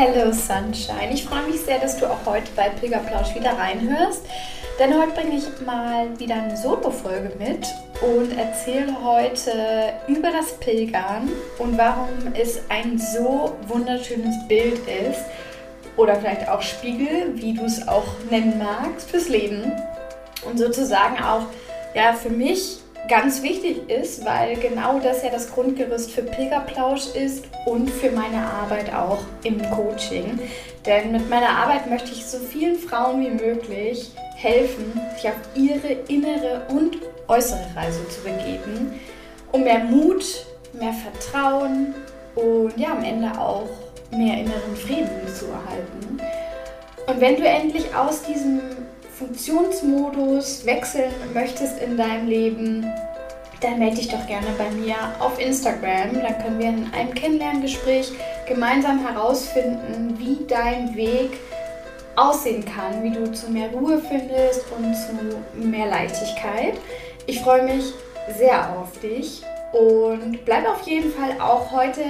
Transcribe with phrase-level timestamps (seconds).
[0.00, 4.22] Hello Sunshine, ich freue mich sehr, dass du auch heute bei Pilgerplausch wieder reinhörst,
[4.78, 7.66] denn heute bringe ich mal wieder eine Solo-Folge mit
[8.00, 15.24] und erzähle heute über das Pilgern und warum es ein so wunderschönes Bild ist
[15.96, 19.72] oder vielleicht auch Spiegel, wie du es auch nennen magst, fürs Leben.
[20.48, 21.46] Und sozusagen auch
[21.96, 27.44] ja für mich ganz wichtig ist, weil genau das ja das Grundgerüst für Pilgerplausch ist
[27.64, 30.38] und für meine Arbeit auch im Coaching.
[30.84, 35.92] Denn mit meiner Arbeit möchte ich so vielen Frauen wie möglich helfen, sich auf ihre
[36.08, 39.00] innere und äußere Reise zu begeben,
[39.52, 41.94] um mehr Mut, mehr Vertrauen
[42.34, 43.68] und ja am Ende auch
[44.10, 46.20] mehr inneren Frieden zu erhalten.
[47.06, 48.60] Und wenn du endlich aus diesem
[49.18, 52.86] Funktionsmodus wechseln möchtest in deinem Leben,
[53.60, 56.14] dann melde dich doch gerne bei mir auf Instagram.
[56.14, 58.12] Dann können wir in einem Kennenlerngespräch
[58.46, 61.38] gemeinsam herausfinden, wie dein Weg
[62.14, 66.74] aussehen kann, wie du zu mehr Ruhe findest und zu mehr Leichtigkeit.
[67.26, 67.92] Ich freue mich
[68.36, 72.02] sehr auf dich und bleib auf jeden Fall auch heute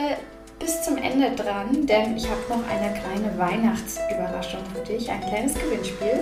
[0.59, 5.55] bis zum Ende dran, denn ich habe noch eine kleine Weihnachtsüberraschung für dich, ein kleines
[5.55, 6.21] Gewinnspiel.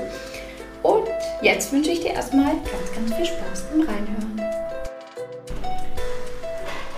[0.87, 1.09] Und
[1.43, 4.41] jetzt wünsche ich dir erstmal ganz, ganz viel Spaß beim Reinhören.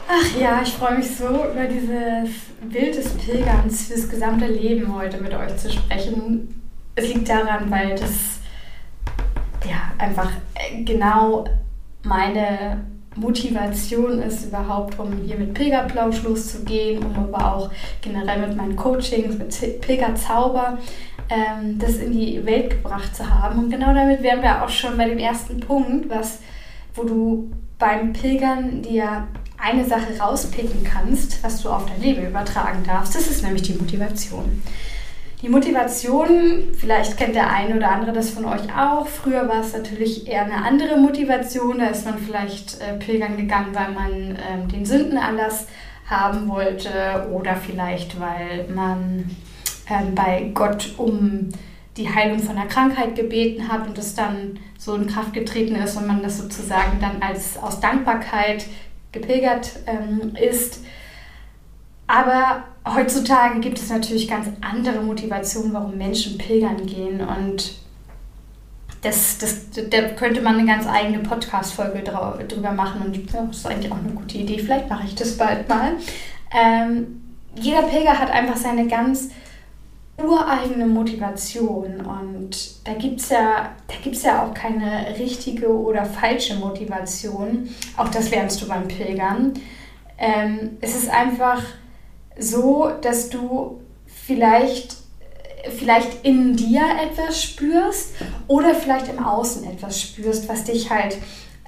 [0.07, 4.95] Ach ja, ich freue mich so über dieses Bild des Pilgerns für das gesamte Leben
[4.95, 6.63] heute mit euch zu sprechen.
[6.97, 8.41] Es liegt daran, weil das
[9.67, 10.33] ja einfach
[10.85, 11.45] genau
[12.03, 12.85] meine
[13.17, 17.71] Motivation ist, überhaupt um hier mit Pilgerplausch loszugehen, um aber auch
[18.03, 20.79] generell mit meinen Coachings, mit Pilgerzauber
[21.31, 23.65] ähm, das in die Welt gebracht zu haben.
[23.65, 26.41] Und genau damit wären wir auch schon bei dem ersten Punkt, was,
[26.95, 29.29] wo du beim Pilgern dir
[29.59, 33.15] eine Sache rauspicken kannst, was du auf dein Leben übertragen darfst.
[33.15, 34.63] Das ist nämlich die Motivation.
[35.43, 39.07] Die Motivation, vielleicht kennt der eine oder andere das von euch auch.
[39.07, 41.79] Früher war es natürlich eher eine andere Motivation.
[41.79, 44.11] Da ist man vielleicht äh, pilgern gegangen, weil man
[44.51, 45.69] ähm, den Sündenanlass
[46.07, 49.31] haben wollte oder vielleicht weil man
[49.91, 51.49] ähm, bei Gott um
[51.97, 55.97] die Heilung von der Krankheit gebeten hat und es dann so in Kraft getreten ist
[55.97, 58.67] und man das sozusagen dann als aus Dankbarkeit
[59.11, 60.85] gepilgert ähm, ist.
[62.07, 67.75] Aber heutzutage gibt es natürlich ganz andere Motivationen, warum Menschen pilgern gehen und
[69.03, 72.03] das, das, da könnte man eine ganz eigene Podcast-Folge
[72.49, 74.59] drüber machen und ja, das ist eigentlich auch eine gute Idee.
[74.59, 75.93] Vielleicht mache ich das bald mal.
[76.53, 77.23] Ähm,
[77.55, 79.31] jeder Pilger hat einfach seine ganz
[80.23, 83.71] ureigene Motivation und da gibt es ja,
[84.23, 87.69] ja auch keine richtige oder falsche Motivation.
[87.97, 89.55] Auch das lernst du beim Pilgern.
[90.19, 91.63] Ähm, es ist einfach
[92.37, 94.97] so, dass du vielleicht,
[95.77, 98.15] vielleicht in dir etwas spürst
[98.49, 101.17] oder vielleicht im Außen etwas spürst, was dich halt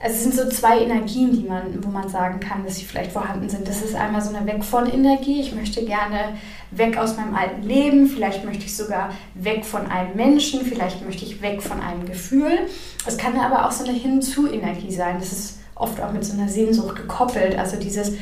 [0.02, 3.12] also es sind so zwei Energien, die man, wo man sagen kann, dass sie vielleicht
[3.12, 3.68] vorhanden sind.
[3.68, 5.42] Das ist einmal so eine Weg von Energie.
[5.42, 6.38] Ich möchte gerne
[6.70, 8.06] weg aus meinem alten Leben.
[8.06, 10.62] Vielleicht möchte ich sogar weg von einem Menschen.
[10.62, 12.60] Vielleicht möchte ich weg von einem Gefühl.
[13.06, 15.16] Es kann aber auch so eine Hinzu-Energie sein.
[15.18, 17.58] Das ist oft auch mit so einer Sehnsucht gekoppelt.
[17.58, 18.12] Also dieses,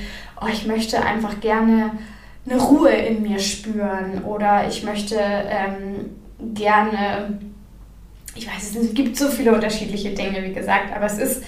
[0.40, 1.92] oh, ich möchte einfach gerne
[2.44, 6.16] eine Ruhe in mir spüren oder ich möchte ähm,
[6.54, 7.38] gerne,
[8.34, 11.42] ich weiß, es gibt so viele unterschiedliche Dinge, wie gesagt, aber es ist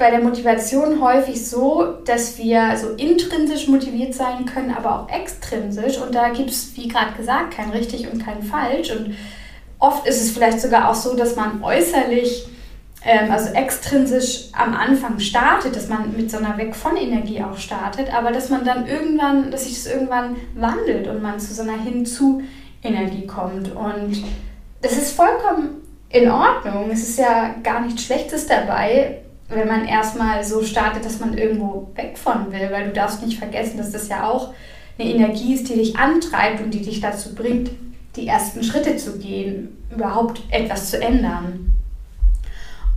[0.00, 5.98] bei der Motivation häufig so, dass wir so intrinsisch motiviert sein können, aber auch extrinsisch.
[5.98, 8.90] Und da gibt es, wie gerade gesagt, kein richtig und kein falsch.
[8.90, 9.14] Und
[9.78, 12.48] oft ist es vielleicht sogar auch so, dass man äußerlich,
[13.04, 17.58] ähm, also extrinsisch am Anfang startet, dass man mit so einer Weg von Energie auch
[17.58, 21.62] startet, aber dass man dann irgendwann, dass sich das irgendwann wandelt und man zu so
[21.62, 23.76] einer Hinzu-Energie kommt.
[23.76, 24.24] Und
[24.80, 26.90] das ist vollkommen in Ordnung.
[26.90, 29.20] Es ist ja gar nichts Schlechtes dabei,
[29.50, 33.38] wenn man erstmal so startet, dass man irgendwo weg von will, weil du darfst nicht
[33.38, 34.54] vergessen, dass das ja auch
[34.98, 37.70] eine Energie ist, die dich antreibt und die dich dazu bringt,
[38.16, 41.66] die ersten Schritte zu gehen, überhaupt etwas zu ändern.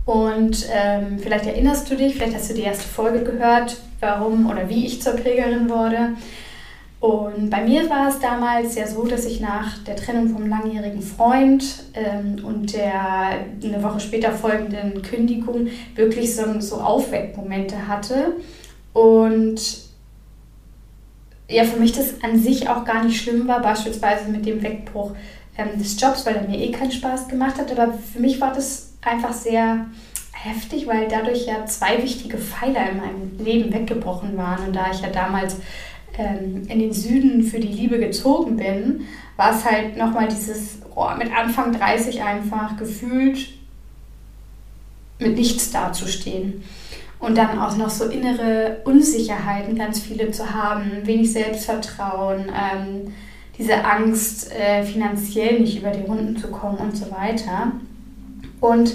[0.04, 4.68] Und ähm, vielleicht erinnerst du dich, vielleicht hast du die erste Folge gehört, warum oder
[4.68, 6.10] wie ich zur Pilgerin wurde.
[7.04, 11.02] Und bei mir war es damals ja so, dass ich nach der Trennung vom langjährigen
[11.02, 18.36] Freund ähm, und der eine Woche später folgenden Kündigung wirklich so, so Aufweckmomente hatte.
[18.94, 19.60] Und
[21.46, 25.12] ja, für mich das an sich auch gar nicht schlimm war, beispielsweise mit dem Wegbruch
[25.58, 27.70] ähm, des Jobs, weil er mir eh keinen Spaß gemacht hat.
[27.78, 29.88] Aber für mich war das einfach sehr
[30.32, 34.68] heftig, weil dadurch ja zwei wichtige Pfeiler in meinem Leben weggebrochen waren.
[34.68, 35.56] Und da ich ja damals
[36.22, 39.02] in den Süden für die Liebe gezogen bin,
[39.36, 43.48] war es halt nochmal dieses, oh, mit Anfang 30 einfach gefühlt
[45.18, 46.62] mit nichts dazustehen.
[47.18, 53.12] Und dann auch noch so innere Unsicherheiten, ganz viele zu haben, wenig Selbstvertrauen, ähm,
[53.56, 57.72] diese Angst, äh, finanziell nicht über die Runden zu kommen und so weiter.
[58.60, 58.94] Und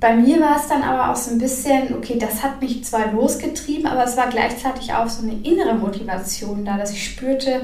[0.00, 3.12] bei mir war es dann aber auch so ein bisschen, okay, das hat mich zwar
[3.12, 7.60] losgetrieben, aber es war gleichzeitig auch so eine innere Motivation da, dass ich spürte,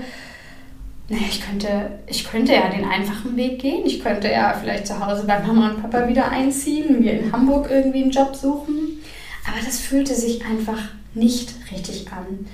[1.09, 3.87] naja, ich könnte, ich könnte ja den einfachen Weg gehen.
[3.87, 7.69] Ich könnte ja vielleicht zu Hause bei Mama und Papa wieder einziehen, mir in Hamburg
[7.71, 9.01] irgendwie einen Job suchen.
[9.47, 10.81] Aber das fühlte sich einfach
[11.15, 12.47] nicht richtig an.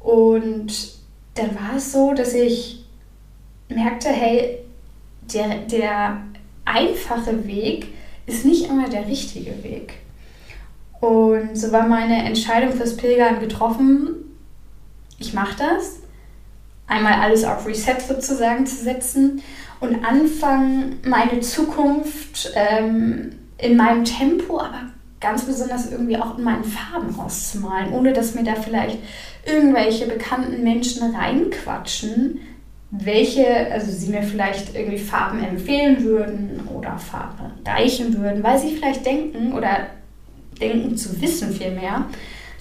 [0.00, 0.94] Und
[1.34, 2.84] dann war es so, dass ich
[3.68, 4.58] merkte, hey,
[5.32, 6.22] der, der
[6.64, 7.91] einfache Weg,
[8.26, 9.94] ist nicht immer der richtige Weg.
[11.00, 14.16] Und so war meine Entscheidung fürs Pilgern getroffen,
[15.18, 16.00] ich mache das,
[16.86, 19.42] einmal alles auf Reset sozusagen zu setzen
[19.80, 24.90] und anfangen, meine Zukunft ähm, in meinem Tempo, aber
[25.20, 28.98] ganz besonders irgendwie auch in meinen Farben auszumalen, ohne dass mir da vielleicht
[29.46, 32.40] irgendwelche bekannten Menschen reinquatschen,
[32.92, 38.76] welche, also sie mir vielleicht irgendwie Farben empfehlen würden oder Farben reichen würden, weil sie
[38.76, 39.86] vielleicht denken oder
[40.60, 42.04] denken zu wissen vielmehr,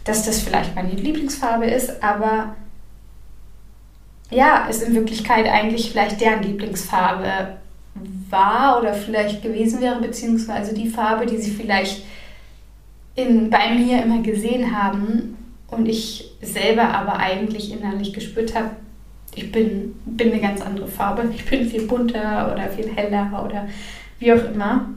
[0.06, 2.56] dass das vielleicht meine Lieblingsfarbe ist, aber
[4.32, 7.58] ja, es in Wirklichkeit eigentlich vielleicht deren Lieblingsfarbe
[8.30, 12.06] war oder vielleicht gewesen wäre, beziehungsweise die Farbe, die sie vielleicht
[13.16, 15.38] in, bei mir immer gesehen haben
[15.68, 18.72] und ich selber aber eigentlich innerlich gespürt habe,
[19.36, 21.24] ich bin, bin eine ganz andere Farbe.
[21.34, 23.68] Ich bin viel bunter oder viel heller oder
[24.20, 24.90] wie auch immer.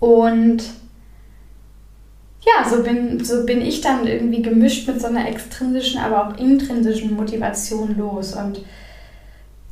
[0.00, 0.62] Und
[2.44, 6.38] ja, so bin, so bin ich dann irgendwie gemischt mit so einer extrinsischen, aber auch
[6.38, 8.34] intrinsischen Motivation los.
[8.34, 8.62] Und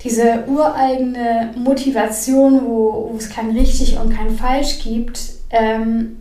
[0.04, 6.16] diese ureigene Motivation, wo, wo es kein richtig und kein falsch gibt, ähm,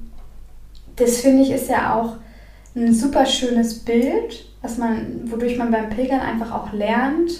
[0.96, 2.16] das finde ich ist ja auch
[2.76, 7.32] ein super schönes Bild, was man, wodurch man beim Pilgern einfach auch lernt,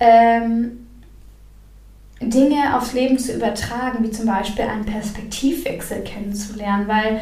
[0.00, 0.86] ähm,
[2.20, 7.20] Dinge aufs Leben zu übertragen, wie zum Beispiel einen Perspektivwechsel kennenzulernen, weil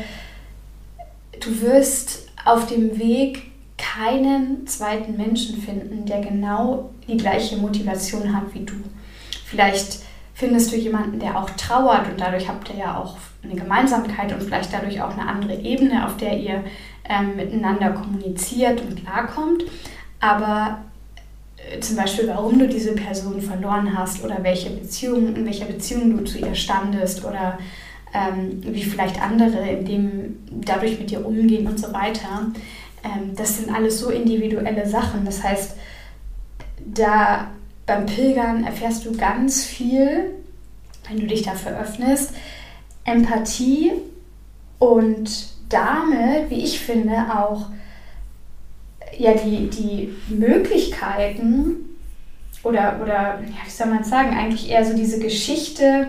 [1.41, 8.55] du wirst auf dem Weg keinen zweiten Menschen finden, der genau die gleiche Motivation hat
[8.55, 8.75] wie du.
[9.45, 10.01] Vielleicht
[10.35, 14.43] findest du jemanden, der auch trauert und dadurch habt ihr ja auch eine Gemeinsamkeit und
[14.43, 16.65] vielleicht dadurch auch eine andere Ebene, auf der ihr
[17.09, 19.65] ähm, miteinander kommuniziert und klarkommt.
[20.21, 20.83] Aber
[21.57, 26.17] äh, zum Beispiel, warum du diese Person verloren hast oder welche Beziehung, in welcher Beziehung
[26.17, 27.59] du zu ihr standest oder
[28.15, 32.53] ähm, wie vielleicht andere in dem dadurch mit dir umgehen und so weiter.
[33.03, 35.25] Ähm, das sind alles so individuelle Sachen.
[35.25, 35.77] Das heißt,
[36.85, 37.49] da
[37.87, 40.35] beim Pilgern erfährst du ganz viel,
[41.09, 42.35] wenn du dich dafür öffnest,
[43.05, 43.93] Empathie
[44.79, 47.67] und damit, wie ich finde, auch
[49.19, 51.89] ja, die, die Möglichkeiten
[52.63, 56.09] oder, oder ja, wie soll man sagen, eigentlich eher so diese Geschichte,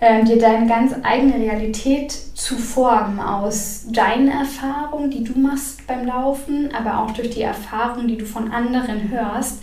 [0.00, 6.06] äh, dir deine ganz eigene Realität zu formen aus deinen Erfahrungen, die du machst beim
[6.06, 9.62] Laufen, aber auch durch die Erfahrungen, die du von anderen hörst.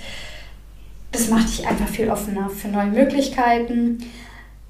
[1.12, 4.04] Das macht dich einfach viel offener für neue Möglichkeiten.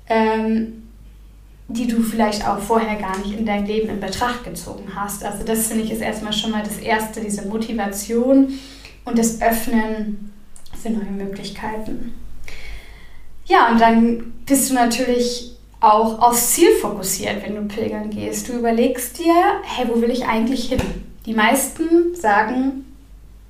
[0.07, 0.84] Ähm,
[1.67, 5.23] die du vielleicht auch vorher gar nicht in dein Leben in Betracht gezogen hast.
[5.23, 8.59] Also das finde ich ist erstmal schon mal das Erste, diese Motivation
[9.03, 10.31] und das Öffnen
[10.81, 12.13] für neue Möglichkeiten.
[13.45, 18.49] Ja, und dann bist du natürlich auch aufs Ziel fokussiert, wenn du pilgern gehst.
[18.49, 20.81] Du überlegst dir, hey, wo will ich eigentlich hin?
[21.25, 22.85] Die meisten sagen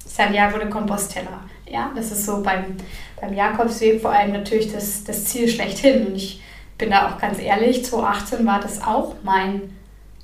[0.06, 1.42] Santiago de Compostela.
[1.70, 2.78] Ja, das ist so beim,
[3.20, 6.08] beim Jakobsweg vor allem natürlich das, das Ziel schlechthin.
[6.08, 6.42] Und ich
[6.78, 9.74] bin da auch ganz ehrlich, 2018 war das auch mein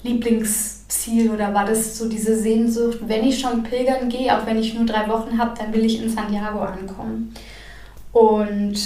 [0.04, 4.74] Lieblingsziel oder war das so diese Sehnsucht, wenn ich schon pilgern gehe, auch wenn ich
[4.74, 7.34] nur drei Wochen habe, dann will ich in Santiago ankommen.
[8.12, 8.80] Und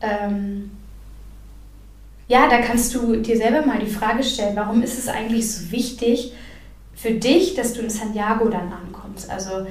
[0.00, 0.70] ähm,
[2.28, 5.70] ja, da kannst du dir selber mal die Frage stellen, warum ist es eigentlich so
[5.70, 6.32] wichtig
[6.94, 9.30] für dich, dass du in Santiago dann ankommst?
[9.30, 9.66] Also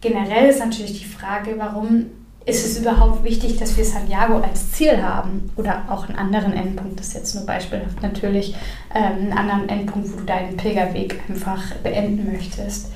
[0.00, 2.06] generell ist natürlich die Frage, warum
[2.46, 6.98] ist es überhaupt wichtig, dass wir Santiago als Ziel haben oder auch einen anderen Endpunkt,
[6.98, 8.54] das ist jetzt nur beispielhaft natürlich,
[8.94, 12.92] ähm, einen anderen Endpunkt, wo du deinen Pilgerweg einfach beenden möchtest.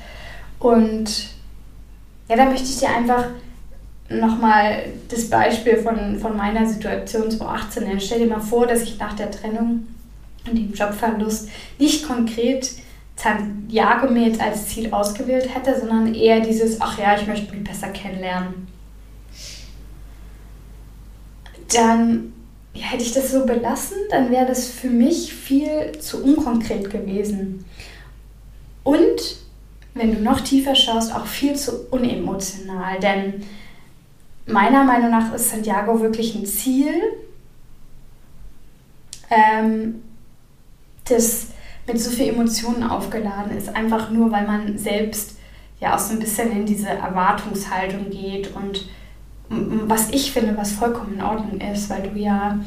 [0.57, 1.31] Und
[2.29, 3.25] ja, da möchte ich dir einfach
[4.07, 7.99] nochmal das Beispiel von, von meiner Situation 2018 nennen.
[7.99, 9.87] Stell dir mal vor, dass ich nach der Trennung
[10.47, 12.71] und dem Jobverlust nicht konkret
[13.17, 17.65] Santiago mir jetzt als Ziel ausgewählt hätte, sondern eher dieses, ach ja, ich möchte mich
[17.65, 18.71] besser kennenlernen
[21.75, 22.33] dann
[22.73, 27.65] ja, hätte ich das so belassen, dann wäre das für mich viel zu unkonkret gewesen.
[28.83, 29.41] Und
[29.93, 32.99] wenn du noch tiefer schaust, auch viel zu unemotional.
[32.99, 33.43] Denn
[34.45, 36.93] meiner Meinung nach ist Santiago wirklich ein Ziel,
[39.29, 40.01] ähm,
[41.05, 41.47] das
[41.87, 45.37] mit so viel Emotionen aufgeladen ist, einfach nur weil man selbst
[45.79, 48.87] ja auch so ein bisschen in diese Erwartungshaltung geht und
[49.51, 52.59] was ich finde, was vollkommen in Ordnung ist, weil du ja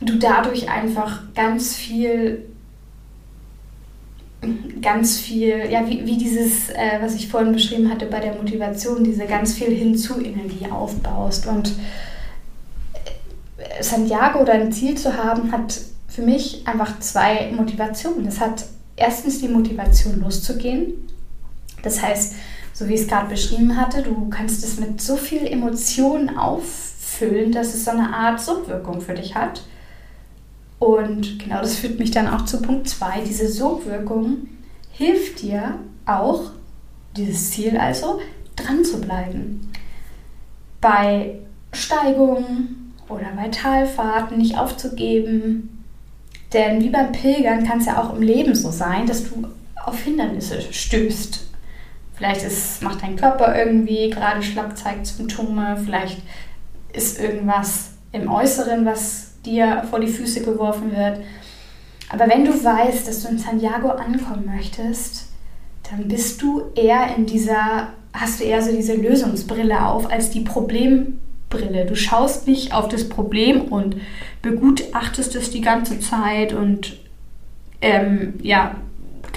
[0.00, 2.44] du dadurch einfach ganz viel
[4.80, 9.02] ganz viel, ja, wie, wie dieses, äh, was ich vorhin beschrieben hatte bei der Motivation,
[9.02, 11.48] diese ganz viel Hinzu-Energie aufbaust.
[11.48, 11.74] Und
[13.80, 18.26] Santiago oder ein Ziel zu haben, hat für mich einfach zwei Motivationen.
[18.26, 18.64] Es hat
[18.96, 20.92] erstens die Motivation loszugehen.
[21.82, 22.34] Das heißt,
[22.78, 27.50] so wie ich es gerade beschrieben hatte, du kannst es mit so viel Emotionen auffüllen,
[27.50, 29.64] dass es so eine Art Sogwirkung für dich hat.
[30.78, 33.22] Und genau das führt mich dann auch zu Punkt 2.
[33.26, 34.46] Diese Sogwirkung
[34.92, 36.52] hilft dir auch,
[37.16, 38.20] dieses Ziel also,
[38.54, 39.72] dran zu bleiben.
[40.80, 41.40] Bei
[41.72, 45.84] Steigungen oder bei Talfahrten nicht aufzugeben.
[46.52, 49.48] Denn wie beim Pilgern kann es ja auch im Leben so sein, dass du
[49.84, 51.47] auf Hindernisse stößt
[52.18, 55.76] Vielleicht ist, macht dein Körper irgendwie gerade schlapp, zeigt Symptome.
[55.84, 56.20] Vielleicht
[56.92, 61.20] ist irgendwas im Äußeren, was dir vor die Füße geworfen wird.
[62.10, 65.28] Aber wenn du weißt, dass du in Santiago ankommen möchtest,
[65.88, 70.40] dann bist du eher in dieser, hast du eher so diese Lösungsbrille auf als die
[70.40, 71.86] Problembrille.
[71.86, 73.94] Du schaust nicht auf das Problem und
[74.42, 76.98] begutachtest es die ganze Zeit und
[77.80, 78.74] ähm, ja,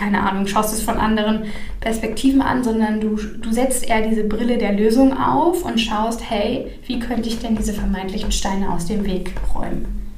[0.01, 1.43] keine Ahnung, schaust es von anderen
[1.79, 6.71] Perspektiven an, sondern du, du setzt eher diese Brille der Lösung auf und schaust, hey,
[6.87, 10.09] wie könnte ich denn diese vermeintlichen Steine aus dem Weg räumen?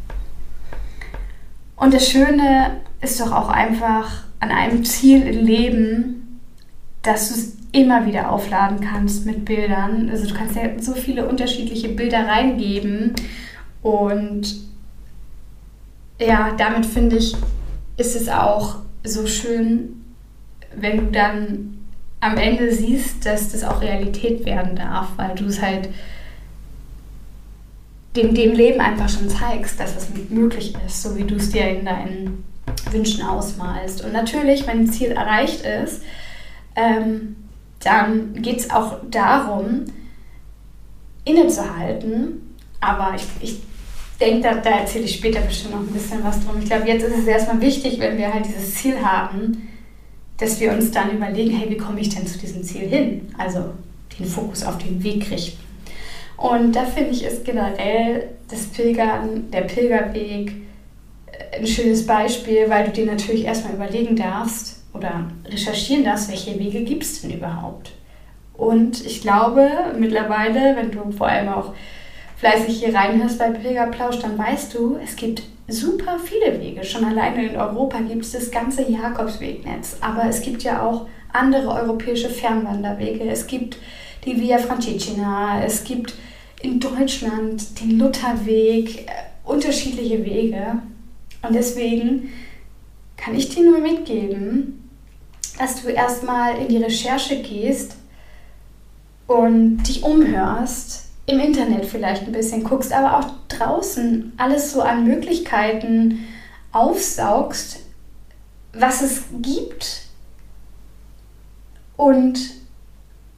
[1.76, 6.40] Und das Schöne ist doch auch einfach an einem Ziel im Leben,
[7.02, 10.10] dass du es immer wieder aufladen kannst mit Bildern.
[10.10, 13.16] Also du kannst ja so viele unterschiedliche Bilder reingeben
[13.82, 14.44] und
[16.22, 17.36] ja, damit finde ich,
[17.98, 20.02] ist es auch so schön,
[20.76, 21.78] wenn du dann
[22.20, 25.90] am Ende siehst, dass das auch Realität werden darf, weil du es halt
[28.16, 31.68] dem, dem Leben einfach schon zeigst, dass es möglich ist, so wie du es dir
[31.68, 32.44] in deinen
[32.92, 34.04] Wünschen ausmalst.
[34.04, 36.02] Und natürlich, wenn ein Ziel erreicht ist,
[36.76, 37.36] ähm,
[37.80, 39.86] dann geht es auch darum,
[41.26, 42.56] innezuhalten.
[42.80, 43.62] Aber ich, ich
[44.24, 46.56] denke, da, erzähle ich später bestimmt noch ein bisschen was drum.
[46.60, 49.70] Ich glaube, jetzt ist es erstmal wichtig, wenn wir halt dieses Ziel haben,
[50.38, 53.34] dass wir uns dann überlegen, hey, wie komme ich denn zu diesem Ziel hin?
[53.38, 53.72] Also
[54.20, 55.62] den Fokus auf den Weg richten.
[56.38, 60.52] Und da finde ich, ist generell das Pilgern, der Pilgerweg
[61.32, 66.60] äh, ein schönes Beispiel, weil du dir natürlich erstmal überlegen darfst oder recherchieren darfst, welche
[66.60, 67.92] Wege gibt es denn überhaupt.
[68.54, 71.74] Und ich glaube mittlerweile, wenn du vor allem auch
[72.44, 76.84] fleißig hier reinhörst bei Pilgerplausch, dann weißt du, es gibt super viele Wege.
[76.84, 79.96] Schon alleine in Europa gibt es das ganze Jakobswegnetz.
[80.02, 83.24] Aber es gibt ja auch andere europäische Fernwanderwege.
[83.30, 83.78] Es gibt
[84.26, 86.16] die Via Francigena, es gibt
[86.62, 89.12] in Deutschland den Lutherweg, äh,
[89.46, 90.80] unterschiedliche Wege.
[91.48, 92.34] Und deswegen
[93.16, 94.90] kann ich dir nur mitgeben,
[95.58, 97.96] dass du erstmal in die Recherche gehst
[99.28, 105.06] und dich umhörst, im Internet vielleicht ein bisschen guckst, aber auch draußen alles so an
[105.06, 106.26] Möglichkeiten
[106.72, 107.80] aufsaugst,
[108.74, 110.02] was es gibt
[111.96, 112.40] und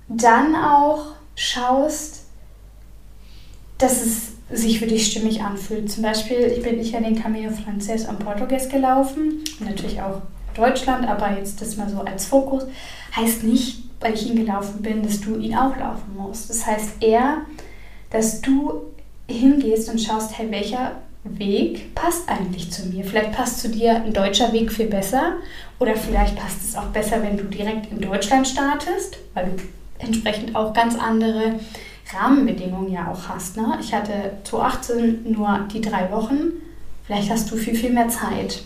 [0.08, 2.24] dann auch schaust,
[3.78, 5.92] dass es sich für dich stimmig anfühlt.
[5.92, 10.22] Zum Beispiel, ich bin nicht an den Camino Frances und Portugues gelaufen, natürlich auch
[10.56, 12.64] Deutschland, aber jetzt das mal so als Fokus,
[13.16, 16.50] heißt nicht, weil ich ihn gelaufen bin, dass du ihn auch laufen musst.
[16.50, 17.42] Das heißt eher,
[18.16, 18.82] dass du
[19.28, 20.94] hingehst und schaust, hey, welcher
[21.26, 23.04] Weg passt eigentlich zu mir.
[23.04, 25.34] Vielleicht passt zu dir ein deutscher Weg viel besser
[25.80, 29.64] oder vielleicht passt es auch besser, wenn du direkt in Deutschland startest, weil du
[30.00, 31.60] entsprechend auch ganz andere
[32.14, 33.58] Rahmenbedingungen ja auch hast.
[33.58, 33.78] Ne?
[33.82, 34.14] Ich hatte
[34.46, 36.54] 2018 nur die drei Wochen,
[37.06, 38.64] vielleicht hast du viel, viel mehr Zeit.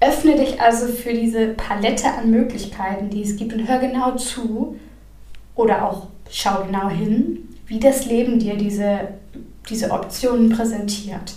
[0.00, 4.78] Öffne dich also für diese Palette an Möglichkeiten, die es gibt und hör genau zu
[5.56, 9.08] oder auch schau genau hin, wie das Leben dir diese,
[9.68, 11.34] diese Optionen präsentiert.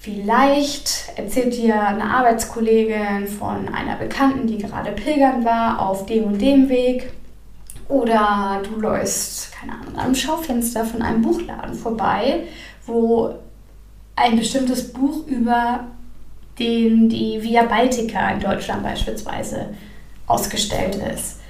[0.00, 6.40] Vielleicht erzählt dir eine Arbeitskollegin von einer Bekannten, die gerade pilgern war, auf dem und
[6.40, 7.12] dem Weg.
[7.88, 12.48] Oder du läufst, keine Ahnung, am Schaufenster von einem Buchladen vorbei,
[12.84, 13.34] wo
[14.16, 15.86] ein bestimmtes Buch über
[16.58, 19.68] den die Via Baltica in Deutschland beispielsweise
[20.26, 21.40] ausgestellt ist.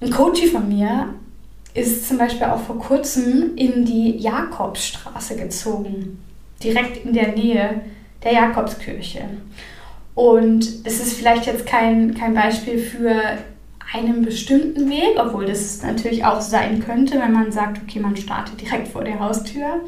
[0.00, 1.14] Ein Coach von mir
[1.76, 6.22] ist zum Beispiel auch vor kurzem in die Jakobsstraße gezogen
[6.62, 7.82] direkt in der Nähe
[8.24, 9.24] der Jakobskirche.
[10.14, 13.20] Und es ist vielleicht jetzt kein, kein Beispiel für
[13.92, 18.60] einen bestimmten Weg, obwohl das natürlich auch sein könnte, wenn man sagt, okay, man startet
[18.60, 19.82] direkt vor der Haustür.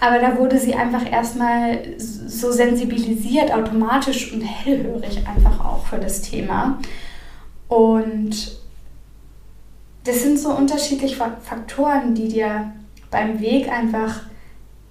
[0.00, 6.22] Aber da wurde sie einfach erstmal so sensibilisiert, automatisch und hellhörig einfach auch für das
[6.22, 6.78] Thema.
[7.66, 8.59] Und
[10.10, 12.72] das sind so unterschiedliche Faktoren, die dir
[13.12, 14.22] beim Weg einfach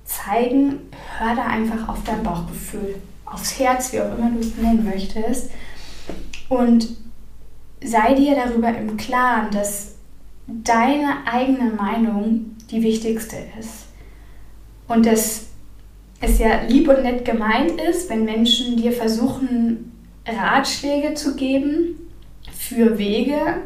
[0.06, 0.80] zeigen,
[1.18, 2.96] hör da einfach auf dein Bauchgefühl,
[3.26, 5.52] aufs Herz, wie auch immer du es nennen möchtest.
[6.48, 6.96] Und
[7.84, 9.96] sei dir darüber im Klaren, dass
[10.48, 13.88] deine eigene Meinung die wichtigste ist.
[14.88, 15.48] Und dass
[16.22, 19.92] es ja lieb und nett gemeint ist, wenn Menschen dir versuchen,
[20.26, 22.10] Ratschläge zu geben
[22.58, 23.62] für Wege,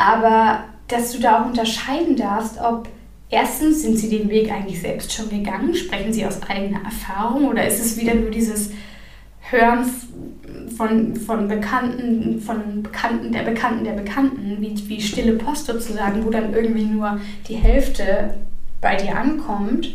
[0.00, 2.88] aber dass du da auch unterscheiden darfst, ob
[3.32, 5.72] Erstens, sind Sie den Weg eigentlich selbst schon gegangen?
[5.74, 8.72] Sprechen Sie aus eigener Erfahrung oder ist es wieder nur dieses
[9.50, 9.84] Hören
[10.76, 16.30] von, von Bekannten, von Bekannten der Bekannten der Bekannten, wie, wie stille Post sozusagen, wo
[16.30, 18.34] dann irgendwie nur die Hälfte
[18.80, 19.94] bei dir ankommt?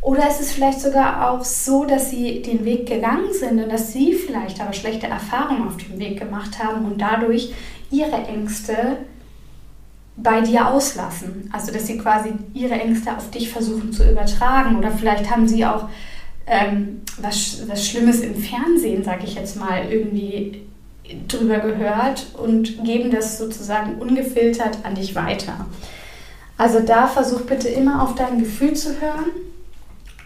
[0.00, 3.92] Oder ist es vielleicht sogar auch so, dass sie den Weg gegangen sind und dass
[3.92, 7.52] sie vielleicht aber schlechte Erfahrungen auf dem Weg gemacht haben und dadurch
[7.90, 8.98] ihre Ängste
[10.16, 11.50] bei dir auslassen.
[11.52, 14.76] Also dass sie quasi ihre Ängste auf dich versuchen zu übertragen.
[14.76, 15.88] Oder vielleicht haben sie auch
[16.46, 20.62] ähm, was, was Schlimmes im Fernsehen, sag ich jetzt mal, irgendwie
[21.28, 25.66] drüber gehört und geben das sozusagen ungefiltert an dich weiter.
[26.56, 29.30] Also da versuch bitte immer auf dein Gefühl zu hören.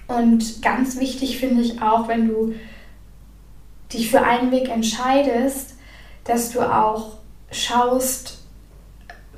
[0.07, 2.55] Und ganz wichtig finde ich auch, wenn du
[3.93, 5.75] dich für einen Weg entscheidest,
[6.25, 7.19] dass du auch
[7.51, 8.38] schaust,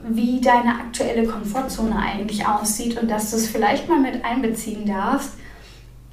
[0.09, 5.33] wie deine aktuelle Komfortzone eigentlich aussieht und dass du es vielleicht mal mit einbeziehen darfst,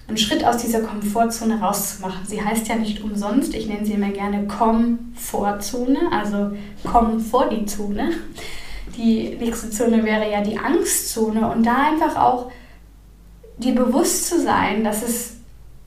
[0.07, 2.25] einen Schritt aus dieser Komfortzone rauszumachen.
[2.25, 6.51] Sie heißt ja nicht umsonst, ich nenne sie immer gerne Komfortzone, also
[6.83, 8.11] komm vor die Zone.
[8.95, 12.51] Die nächste Zone wäre ja die Angstzone und da einfach auch
[13.57, 15.37] dir bewusst zu sein, dass es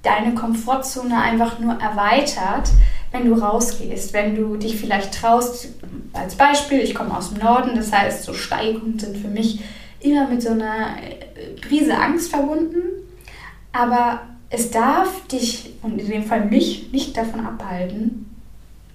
[0.02, 2.70] deine Komfortzone einfach nur erweitert,
[3.12, 5.68] wenn du rausgehst, wenn du dich vielleicht traust,
[6.12, 9.60] als Beispiel, ich komme aus dem Norden, das heißt, so Steigungen sind für mich
[10.00, 12.82] immer mit so einer äh, Prise Angst verbunden,
[13.72, 18.26] aber es darf dich und in dem Fall mich nicht davon abhalten,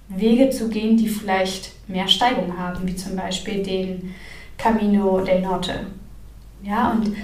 [0.08, 4.14] Wege zu gehen, die vielleicht mehr Steigung haben, wie zum Beispiel den
[4.56, 5.86] Camino del Norte.
[6.62, 7.16] Ja, und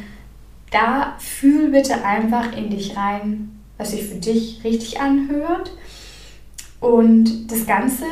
[0.70, 5.72] da fühl bitte einfach in dich rein, was sich für dich richtig anhört
[6.82, 8.06] und das Ganze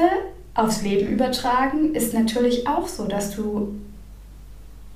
[0.54, 3.74] aufs Leben übertragen ist natürlich auch so, dass du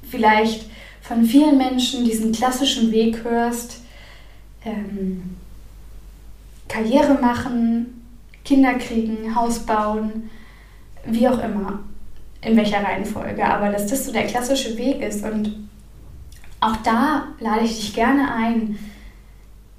[0.08, 0.70] vielleicht
[1.02, 3.80] von vielen Menschen diesen klassischen Weg hörst,
[4.64, 5.37] ähm,
[6.68, 8.06] Karriere machen,
[8.44, 10.30] Kinder kriegen, Haus bauen,
[11.04, 11.80] wie auch immer,
[12.42, 15.68] in welcher Reihenfolge, aber dass das so der klassische Weg ist und
[16.60, 18.78] auch da lade ich dich gerne ein,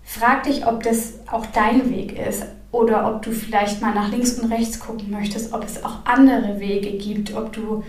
[0.03, 2.43] frag dich, ob das auch dein Weg ist
[2.75, 6.59] oder ob du vielleicht mal nach links und rechts gucken möchtest, ob es auch andere
[6.59, 7.83] Wege gibt, ob du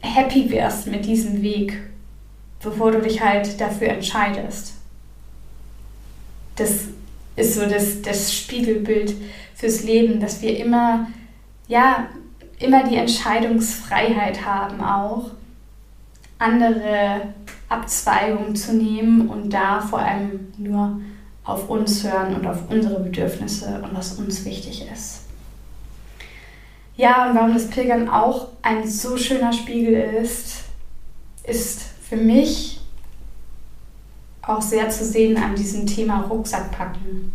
[0.00, 1.80] happy wärst mit diesem Weg,
[2.62, 4.74] bevor du dich halt dafür entscheidest.
[6.56, 6.86] Das
[7.36, 9.14] ist so das, das Spiegelbild
[9.54, 11.06] fürs Leben, dass wir immer,
[11.68, 12.08] ja,
[12.58, 15.30] immer die Entscheidungsfreiheit haben auch,
[16.38, 17.34] andere
[17.68, 21.00] Abzweigungen zu nehmen und da vor allem nur
[21.48, 25.22] auf uns hören und auf unsere Bedürfnisse und was uns wichtig ist.
[26.94, 30.64] Ja, und warum das Pilgern auch ein so schöner Spiegel ist,
[31.44, 32.80] ist für mich
[34.42, 37.32] auch sehr zu sehen an diesem Thema Rucksackpacken.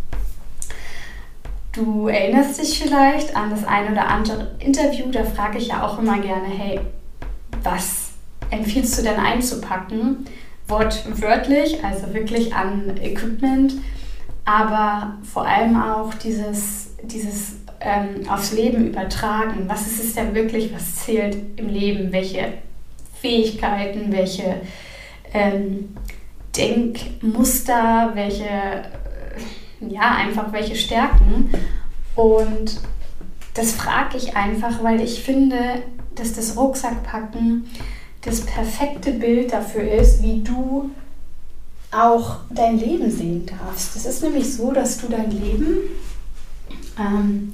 [1.72, 5.98] Du erinnerst dich vielleicht an das ein oder andere Interview, da frage ich ja auch
[5.98, 6.80] immer gerne, hey,
[7.64, 8.10] was
[8.52, 10.26] empfiehlst du denn einzupacken?
[10.68, 13.76] Wortwörtlich, also wirklich an Equipment,
[14.46, 19.66] aber vor allem auch dieses, dieses ähm, aufs Leben übertragen.
[19.68, 22.12] Was ist es denn wirklich, was zählt im Leben?
[22.12, 22.54] Welche
[23.22, 24.62] Fähigkeiten, welche
[25.34, 25.96] ähm,
[26.56, 31.52] Denkmuster, welche, äh, ja, einfach welche Stärken.
[32.16, 32.80] Und
[33.54, 35.58] das frage ich einfach, weil ich finde,
[36.16, 37.66] dass das Rucksackpacken
[38.22, 40.92] das perfekte Bild dafür ist, wie du
[41.94, 43.96] auch dein Leben sehen darfst.
[43.96, 45.78] Es ist nämlich so, dass du dein Leben
[47.00, 47.54] ähm,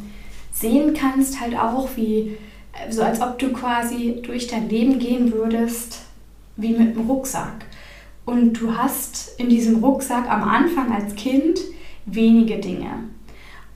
[0.52, 2.38] sehen kannst, halt auch wie,
[2.90, 6.02] so als ob du quasi durch dein Leben gehen würdest,
[6.56, 7.66] wie mit einem Rucksack.
[8.26, 11.60] Und du hast in diesem Rucksack am Anfang als Kind
[12.06, 12.92] wenige Dinge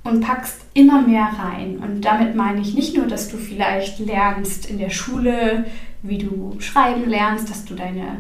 [0.04, 1.78] und packst immer mehr rein.
[1.78, 5.66] Und damit meine ich nicht nur, dass du vielleicht lernst in der Schule,
[6.02, 8.18] wie du schreiben lernst, dass du deine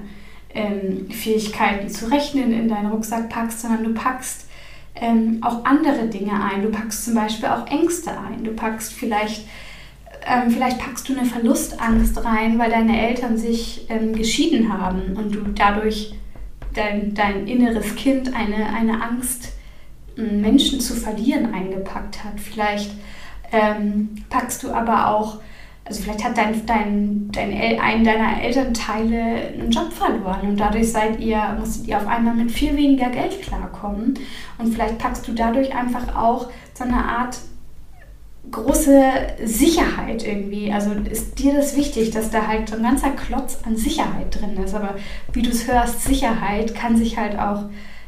[0.53, 4.47] ähm, Fähigkeiten zu rechnen in deinen Rucksack packst, sondern du packst
[4.95, 6.61] ähm, auch andere Dinge ein.
[6.61, 8.43] Du packst zum Beispiel auch Ängste ein.
[8.43, 9.47] Du packst vielleicht,
[10.25, 15.33] ähm, vielleicht packst du eine Verlustangst rein, weil deine Eltern sich ähm, geschieden haben und
[15.33, 16.13] du dadurch
[16.73, 19.53] dein, dein inneres Kind eine, eine Angst,
[20.15, 22.39] Menschen zu verlieren, eingepackt hat.
[22.39, 22.91] Vielleicht
[23.51, 25.39] ähm, packst du aber auch
[25.85, 31.19] also vielleicht hat dein, dein, dein ein deiner Elternteile einen Job verloren und dadurch seid
[31.19, 34.13] ihr, musstet ihr auf einmal mit viel weniger Geld klarkommen.
[34.57, 37.37] Und vielleicht packst du dadurch einfach auch so eine Art
[38.49, 39.01] große
[39.43, 40.71] Sicherheit irgendwie.
[40.71, 44.55] Also ist dir das wichtig, dass da halt so ein ganzer Klotz an Sicherheit drin
[44.63, 44.73] ist.
[44.73, 44.95] Aber
[45.33, 47.65] wie du es hörst, Sicherheit kann sich halt auch,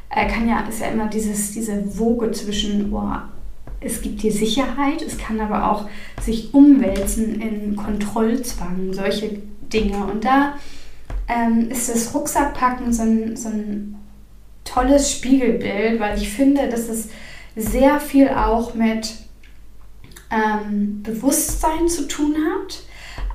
[0.10, 3.12] äh, kann ja, ist ja immer dieses, diese Woge zwischen, oh,
[3.80, 5.88] es gibt dir Sicherheit, es kann aber auch
[6.22, 10.06] sich umwälzen in Kontrollzwang, solche Dinge.
[10.06, 10.56] Und da
[11.28, 13.96] ähm, ist das Rucksackpacken so ein, so ein
[14.64, 17.10] tolles Spiegelbild, weil ich finde, dass es
[17.56, 19.14] sehr viel auch mit
[20.32, 22.82] ähm, Bewusstsein zu tun hat.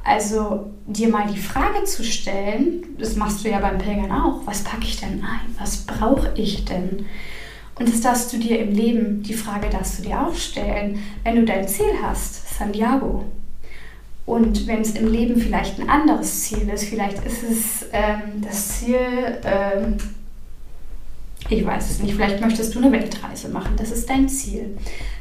[0.04, 4.64] Also dir mal die Frage zu stellen, das machst du ja beim Pilgern auch, was
[4.64, 5.54] packe ich denn ein?
[5.58, 7.06] Was brauche ich denn?
[7.80, 11.36] Und das darfst du dir im Leben, die Frage darfst du dir auch stellen, wenn
[11.36, 13.24] du dein Ziel hast, Santiago.
[14.26, 18.80] Und wenn es im Leben vielleicht ein anderes Ziel ist, vielleicht ist es ähm, das
[18.80, 18.98] Ziel,
[19.44, 19.96] ähm,
[21.48, 24.76] ich weiß es nicht, vielleicht möchtest du eine Weltreise machen, das ist dein Ziel.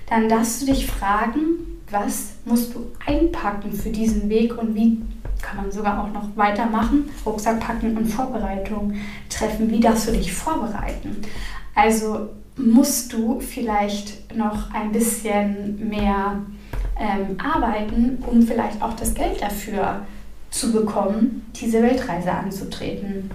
[0.09, 5.01] Dann darfst du dich fragen, was musst du einpacken für diesen Weg und wie
[5.41, 8.95] kann man sogar auch noch weitermachen, Rucksack packen und Vorbereitung
[9.29, 11.21] treffen, wie darfst du dich vorbereiten.
[11.73, 12.27] Also
[12.59, 16.41] musst du vielleicht noch ein bisschen mehr
[16.99, 20.05] ähm, arbeiten, um vielleicht auch das Geld dafür
[20.51, 23.31] zu bekommen, diese Weltreise anzutreten.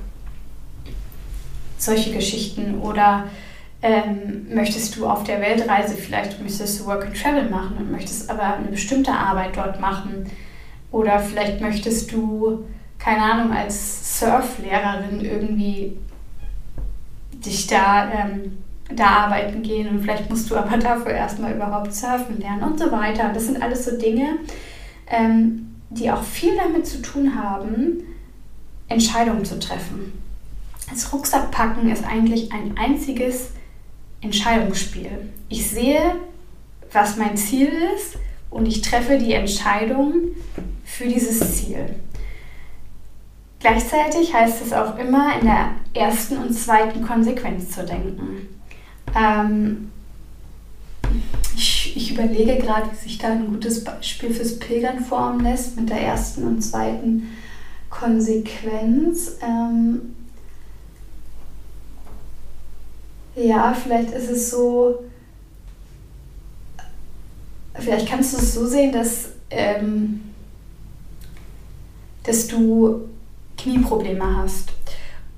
[1.79, 2.81] Solche Geschichten.
[2.81, 3.29] Oder
[3.83, 8.31] ähm, möchtest du auf der Weltreise, vielleicht müsstest du Work and Travel machen und möchtest
[8.31, 10.27] aber eine bestimmte Arbeit dort machen.
[10.91, 12.65] Oder vielleicht möchtest du,
[12.99, 15.97] keine Ahnung, als Surflehrerin irgendwie
[17.33, 22.41] dich da ähm, da arbeiten gehen und vielleicht musst du aber dafür erstmal überhaupt surfen
[22.41, 23.31] lernen und so weiter.
[23.33, 24.39] Das sind alles so Dinge,
[25.09, 28.03] ähm, die auch viel damit zu tun haben,
[28.89, 30.13] Entscheidungen zu treffen.
[30.91, 33.51] Das Rucksackpacken ist eigentlich ein einziges
[34.21, 35.31] Entscheidungsspiel.
[35.49, 36.17] Ich sehe,
[36.93, 38.17] was mein Ziel ist
[38.51, 40.15] und ich treffe die Entscheidung
[40.85, 41.97] für dieses Ziel.
[43.61, 48.49] Gleichzeitig heißt es auch immer, in der ersten und zweiten Konsequenz zu denken.
[49.15, 49.91] Ähm,
[51.55, 55.89] ich, ich, überlege gerade, wie sich da ein gutes Beispiel fürs Pilgern formen lässt mit
[55.89, 57.29] der ersten und zweiten
[57.91, 59.37] Konsequenz.
[59.41, 60.17] Ähm,
[63.37, 65.05] ja, vielleicht ist es so,
[67.75, 70.21] vielleicht kannst du es so sehen, dass, ähm,
[72.25, 73.09] dass du
[73.57, 74.73] Knieprobleme hast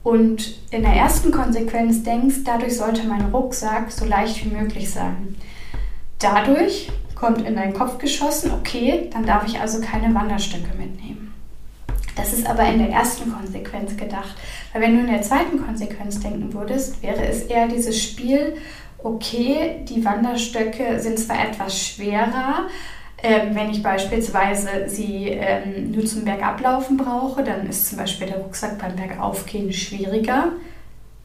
[0.07, 5.35] und in der ersten Konsequenz denkst, dadurch sollte mein Rucksack so leicht wie möglich sein.
[6.21, 11.35] Dadurch kommt in deinen Kopf geschossen, okay, dann darf ich also keine Wanderstöcke mitnehmen.
[12.15, 14.37] Das ist aber in der ersten Konsequenz gedacht.
[14.73, 18.55] Weil wenn du in der zweiten Konsequenz denken würdest, wäre es eher dieses Spiel,
[19.03, 22.69] okay, die Wanderstöcke sind zwar etwas schwerer,
[23.23, 28.39] ähm, wenn ich beispielsweise sie ähm, nur zum Bergablaufen brauche, dann ist zum Beispiel der
[28.39, 30.53] Rucksack beim Bergaufgehen schwieriger.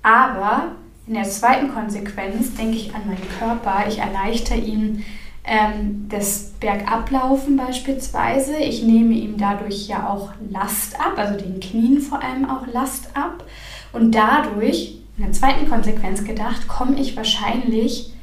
[0.02, 0.72] Aber
[1.06, 3.86] in der zweiten Konsequenz denke ich an meinen Körper.
[3.88, 5.04] Ich erleichter ihm
[5.44, 8.56] ähm, das Bergablaufen beispielsweise.
[8.58, 13.10] Ich nehme ihm dadurch ja auch Last ab, also den Knien vor allem auch Last
[13.16, 13.44] ab.
[13.92, 18.14] Und dadurch, in der zweiten Konsequenz gedacht, komme ich wahrscheinlich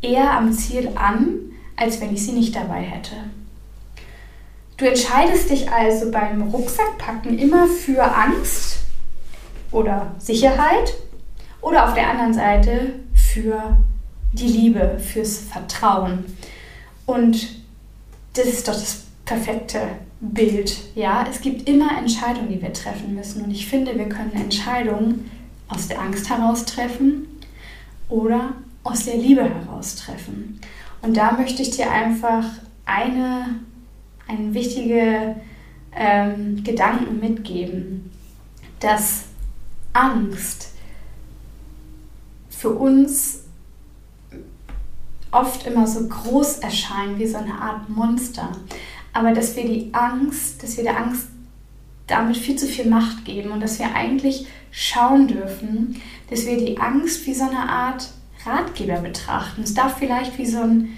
[0.00, 1.49] eher am Ziel an,
[1.80, 3.14] als wenn ich sie nicht dabei hätte.
[4.76, 8.80] Du entscheidest dich also beim Rucksackpacken immer für Angst
[9.72, 10.94] oder Sicherheit
[11.60, 13.76] oder auf der anderen Seite für
[14.32, 16.24] die Liebe, fürs Vertrauen.
[17.06, 17.60] Und
[18.34, 19.80] das ist doch das perfekte
[20.20, 20.76] Bild.
[20.94, 23.42] Ja, es gibt immer Entscheidungen, die wir treffen müssen.
[23.42, 25.30] Und ich finde, wir können Entscheidungen
[25.68, 27.26] aus der Angst heraus treffen
[28.08, 30.60] oder aus der Liebe heraus treffen.
[31.02, 32.44] Und da möchte ich dir einfach
[32.84, 33.60] eine,
[34.28, 35.36] einen wichtigen
[35.94, 38.10] ähm, Gedanken mitgeben,
[38.80, 39.24] dass
[39.92, 40.74] Angst
[42.48, 43.44] für uns
[45.30, 48.50] oft immer so groß erscheint, wie so eine Art Monster.
[49.12, 51.28] Aber dass wir die Angst, dass wir der Angst
[52.06, 56.78] damit viel zu viel Macht geben und dass wir eigentlich schauen dürfen, dass wir die
[56.78, 58.10] Angst wie so eine Art
[58.44, 59.62] Ratgeber betrachten.
[59.62, 60.96] Es darf vielleicht wie so ein,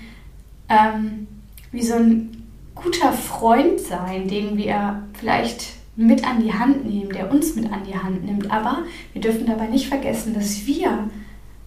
[0.69, 1.27] ähm,
[1.71, 7.31] wie so ein guter Freund sein, den wir vielleicht mit an die Hand nehmen, der
[7.31, 8.51] uns mit an die Hand nimmt.
[8.51, 11.11] Aber wir dürfen dabei nicht vergessen, dass wir,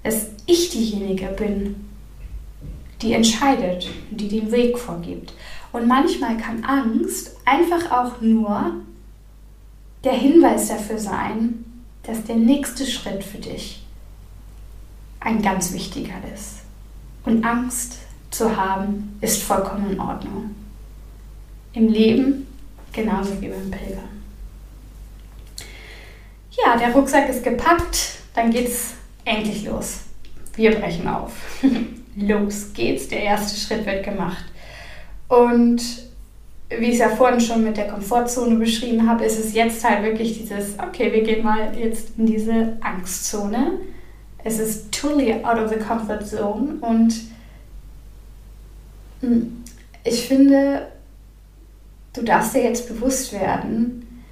[0.04, 1.76] dass ich diejenige bin,
[3.02, 5.34] die entscheidet, die den Weg vorgibt.
[5.72, 8.74] Und manchmal kann Angst einfach auch nur
[10.04, 11.66] der Hinweis dafür sein,
[12.04, 13.85] dass der nächste Schritt für dich
[15.26, 16.60] ein ganz wichtiger ist.
[17.26, 17.98] Und Angst
[18.30, 20.56] zu haben, ist vollkommen in Ordnung.
[21.74, 22.48] Im Leben
[22.94, 24.10] genauso wie beim Pilgern.
[26.52, 28.94] Ja, der Rucksack ist gepackt, dann geht's
[29.26, 30.02] endlich los.
[30.56, 31.34] Wir brechen auf.
[32.16, 34.46] los geht's, der erste Schritt wird gemacht.
[35.28, 35.82] Und
[36.70, 40.04] wie ich es ja vorhin schon mit der Komfortzone beschrieben habe, ist es jetzt halt
[40.04, 43.80] wirklich dieses, okay, wir gehen mal jetzt in diese Angstzone.
[44.46, 47.16] Es ist totally out of the comfort zone und
[49.22, 49.64] hm,
[50.04, 50.86] ich finde,
[52.14, 54.24] du darfst dir jetzt bewusst werden,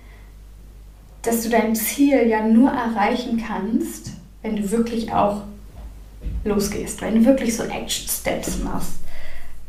[1.24, 4.12] dass du dein Ziel ja nur erreichen kannst,
[4.44, 5.42] wenn du wirklich auch
[6.44, 9.00] losgehst, wenn du wirklich so Action Steps machst.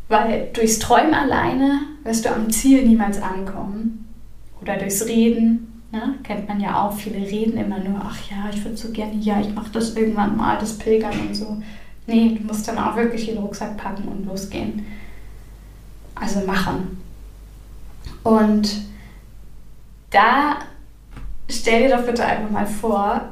[0.09, 4.13] Weil durchs Träumen alleine wirst du am Ziel niemals ankommen.
[4.61, 6.15] Oder durchs Reden, ne?
[6.23, 9.41] kennt man ja auch, viele reden immer nur, ach ja, ich würde so gerne, ja,
[9.41, 11.63] ich mache das irgendwann mal, das Pilgern und so.
[12.07, 14.85] Nee, du musst dann auch wirklich den Rucksack packen und losgehen.
[16.15, 16.99] Also machen.
[18.23, 18.83] Und
[20.11, 20.59] da
[21.49, 23.23] stell dir doch bitte einfach mal vor,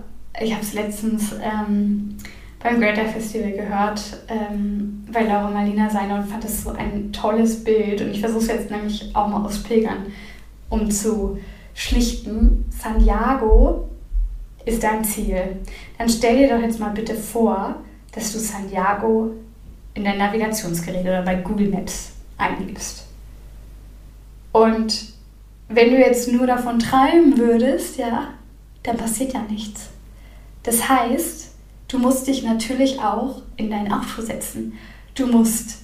[0.40, 2.16] ich habe es letztens ähm,
[2.62, 7.62] beim Greater Festival gehört, ähm, bei Laura Marlina Seiner und fand das so ein tolles
[7.62, 8.00] Bild.
[8.00, 10.06] Und ich versuche es jetzt nämlich auch mal aus Pilgern,
[10.70, 11.38] um zu
[11.74, 12.64] schlichten.
[12.70, 13.88] Santiago
[14.64, 15.56] ist dein Ziel.
[15.98, 17.76] Dann stell dir doch jetzt mal bitte vor,
[18.12, 19.32] dass du Santiago
[19.94, 23.04] in dein Navigationsgerät oder bei Google Maps eingibst.
[24.52, 25.12] Und
[25.68, 28.34] wenn du jetzt nur davon träumen würdest, ja,
[28.82, 29.88] dann passiert ja nichts.
[30.62, 31.52] Das heißt,
[31.92, 34.78] Du musst dich natürlich auch in dein Auto setzen.
[35.14, 35.80] Du musst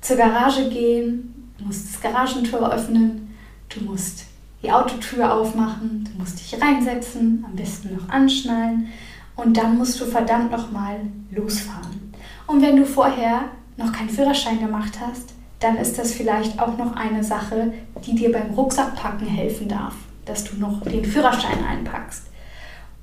[0.00, 3.36] zur Garage gehen, du musst das Garagentor öffnen,
[3.68, 4.24] du musst
[4.62, 8.88] die Autotür aufmachen, du musst dich reinsetzen, am besten noch anschnallen
[9.36, 12.12] und dann musst du verdammt nochmal losfahren.
[12.46, 13.44] Und wenn du vorher
[13.76, 17.72] noch keinen Führerschein gemacht hast, dann ist das vielleicht auch noch eine Sache,
[18.04, 19.94] die dir beim Rucksackpacken helfen darf,
[20.24, 22.24] dass du noch den Führerschein einpackst.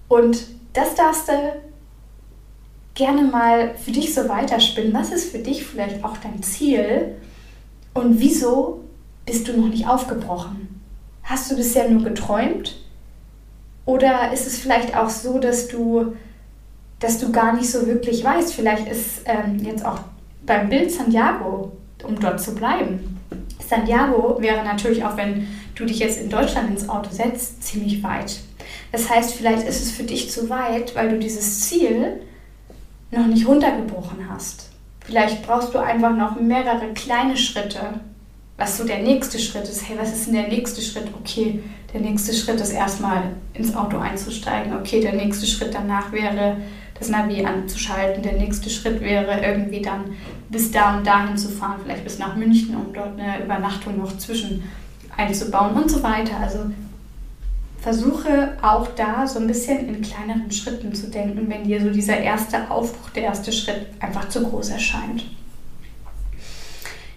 [0.08, 1.34] Und das darfst du
[2.94, 4.94] gerne mal für dich so weiterspinnen.
[4.94, 7.16] Was ist für dich vielleicht auch dein Ziel
[7.94, 8.84] und wieso
[9.26, 10.77] bist du noch nicht aufgebrochen?
[11.28, 12.78] Hast du bisher nur geträumt?
[13.86, 16.16] Oder ist es vielleicht auch so, dass du,
[17.00, 18.54] dass du gar nicht so wirklich weißt?
[18.54, 20.00] Vielleicht ist ähm, jetzt auch
[20.46, 23.20] beim Bild Santiago, um dort zu bleiben.
[23.60, 28.40] Santiago wäre natürlich auch, wenn du dich jetzt in Deutschland ins Auto setzt, ziemlich weit.
[28.94, 32.22] Das heißt, vielleicht ist es für dich zu weit, weil du dieses Ziel
[33.12, 34.70] noch nicht runtergebrochen hast.
[35.02, 38.00] Vielleicht brauchst du einfach noch mehrere kleine Schritte,
[38.58, 39.88] was so der nächste Schritt ist.
[39.88, 41.08] Hey, was ist denn der nächste Schritt?
[41.20, 44.76] Okay, der nächste Schritt ist erstmal ins Auto einzusteigen.
[44.76, 46.58] Okay, der nächste Schritt danach wäre,
[46.98, 48.24] das Navi anzuschalten.
[48.24, 50.16] Der nächste Schritt wäre irgendwie dann
[50.50, 54.18] bis da und dahin zu fahren, vielleicht bis nach München, um dort eine Übernachtung noch
[54.18, 54.64] zwischen
[55.16, 56.38] einzubauen und so weiter.
[56.42, 56.60] Also
[57.80, 62.18] versuche auch da so ein bisschen in kleineren Schritten zu denken, wenn dir so dieser
[62.18, 65.26] erste Aufbruch, der erste Schritt einfach zu groß erscheint.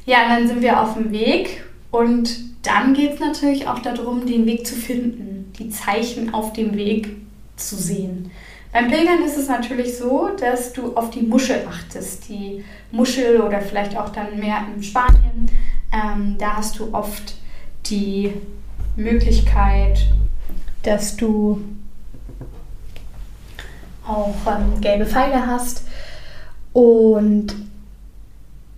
[0.07, 4.27] Ja, und dann sind wir auf dem Weg und dann geht es natürlich auch darum,
[4.27, 7.17] den Weg zu finden, die Zeichen auf dem Weg
[7.57, 8.31] zu sehen.
[8.73, 12.29] Beim Pilgern ist es natürlich so, dass du auf die Muschel achtest.
[12.29, 15.51] Die Muschel oder vielleicht auch dann mehr in Spanien,
[15.93, 17.35] ähm, da hast du oft
[17.87, 18.33] die
[18.97, 20.07] Möglichkeit,
[20.85, 21.61] dass du
[24.07, 25.85] auch ähm, gelbe Pfeile hast.
[26.73, 27.55] Und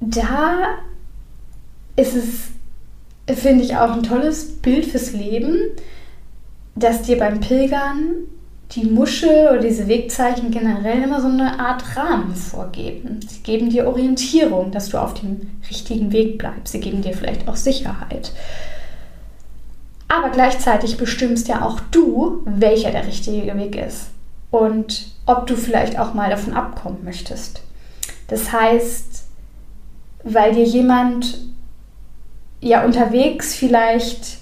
[0.00, 0.78] da
[1.96, 5.58] ist es, finde ich, auch ein tolles Bild fürs Leben,
[6.74, 8.14] dass dir beim Pilgern
[8.72, 13.20] die Muschel oder diese Wegzeichen generell immer so eine Art Rahmen vorgeben.
[13.28, 16.72] Sie geben dir Orientierung, dass du auf dem richtigen Weg bleibst.
[16.72, 18.32] Sie geben dir vielleicht auch Sicherheit.
[20.08, 24.08] Aber gleichzeitig bestimmst ja auch du, welcher der richtige Weg ist
[24.50, 27.62] und ob du vielleicht auch mal davon abkommen möchtest.
[28.28, 29.24] Das heißt,
[30.24, 31.38] weil dir jemand
[32.62, 34.38] ja unterwegs vielleicht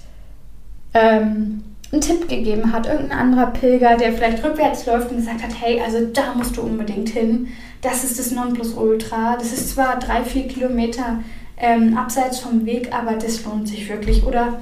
[0.93, 5.51] ähm, einen Tipp gegeben hat, irgendein anderer Pilger, der vielleicht rückwärts läuft und gesagt hat,
[5.59, 7.49] hey, also da musst du unbedingt hin.
[7.81, 9.35] Das ist das Nonplusultra.
[9.37, 11.19] Das ist zwar drei, vier Kilometer
[11.57, 14.23] ähm, abseits vom Weg, aber das lohnt sich wirklich.
[14.23, 14.61] Oder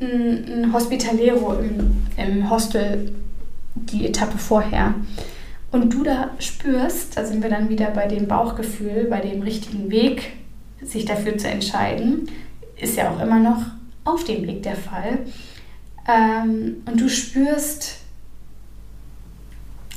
[0.00, 3.12] ein, ein Hospitalero im, im Hostel
[3.74, 4.94] die Etappe vorher.
[5.72, 9.90] Und du da spürst, da sind wir dann wieder bei dem Bauchgefühl, bei dem richtigen
[9.90, 10.32] Weg,
[10.80, 12.28] sich dafür zu entscheiden,
[12.80, 13.62] ist ja auch immer noch
[14.04, 15.18] auf dem Weg der Fall.
[16.08, 17.98] Ähm, und du spürst,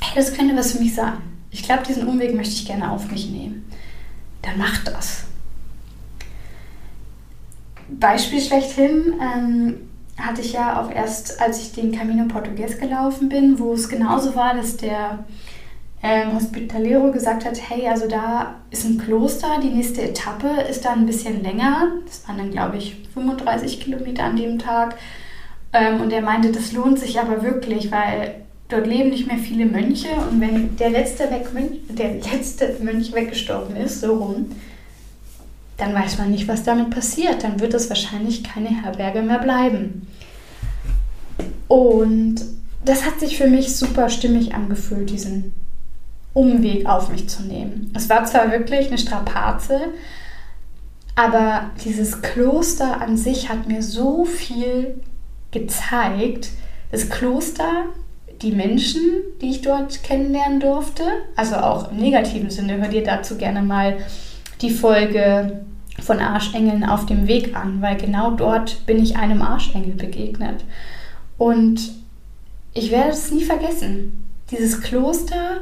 [0.02, 1.14] hey, das könnte was für mich sein.
[1.52, 3.70] Ich glaube, diesen Umweg möchte ich gerne auf mich nehmen.
[4.42, 5.26] Dann mach das.
[7.90, 13.60] Beispiel schlechthin ähm, hatte ich ja auch erst, als ich den Camino Portugues gelaufen bin,
[13.60, 15.26] wo es genauso war, dass der
[16.04, 21.00] ähm, Hospitalero gesagt hat, hey, also da ist ein Kloster, die nächste Etappe ist dann
[21.00, 21.92] ein bisschen länger.
[22.06, 24.96] Das waren dann, glaube ich, 35 Kilometer an dem Tag.
[25.74, 28.36] Ähm, und er meinte, das lohnt sich aber wirklich, weil
[28.68, 33.76] dort leben nicht mehr viele Mönche und wenn der letzte, Wegmönch, der letzte Mönch weggestorben
[33.76, 34.52] ist, so rum,
[35.78, 37.44] dann weiß man nicht, was damit passiert.
[37.44, 40.08] Dann wird es wahrscheinlich keine Herberge mehr bleiben.
[41.68, 42.42] Und
[42.86, 45.54] das hat sich für mich super stimmig angefühlt, diesen
[46.34, 47.92] Umweg auf mich zu nehmen.
[47.96, 49.80] Es war zwar wirklich eine Strapaze,
[51.16, 55.02] aber dieses Kloster an sich hat mir so viel
[55.52, 56.50] gezeigt.
[56.92, 57.86] Das Kloster,
[58.42, 59.02] die Menschen,
[59.42, 61.04] die ich dort kennenlernen durfte,
[61.36, 63.98] also auch im negativen Sinne, hör dir dazu gerne mal
[64.62, 65.62] die Folge
[66.00, 70.64] von Arschengeln auf dem Weg an, weil genau dort bin ich einem Arschengel begegnet.
[71.38, 71.92] Und
[72.74, 74.26] ich werde es nie vergessen.
[74.50, 75.62] Dieses Kloster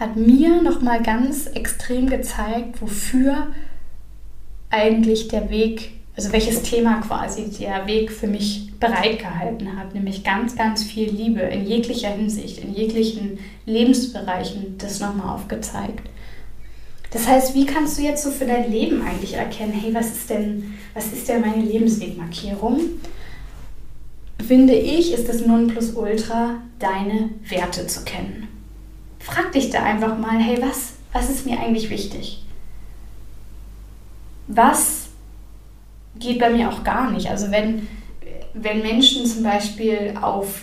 [0.00, 3.48] hat mir nochmal ganz extrem gezeigt, wofür
[4.70, 10.56] eigentlich der Weg, also welches Thema quasi der Weg für mich bereitgehalten hat, nämlich ganz,
[10.56, 16.08] ganz viel Liebe in jeglicher Hinsicht, in jeglichen Lebensbereichen, das nochmal aufgezeigt.
[17.10, 20.30] Das heißt, wie kannst du jetzt so für dein Leben eigentlich erkennen, hey, was ist
[20.30, 22.80] denn, was ist denn meine Lebenswegmarkierung?
[24.46, 28.49] Finde ich, ist das Nonplusultra, deine Werte zu kennen.
[29.20, 32.42] Frag dich da einfach mal, hey, was, was ist mir eigentlich wichtig?
[34.48, 35.08] Was
[36.16, 37.28] geht bei mir auch gar nicht?
[37.30, 37.86] Also wenn,
[38.54, 40.62] wenn Menschen zum Beispiel auf,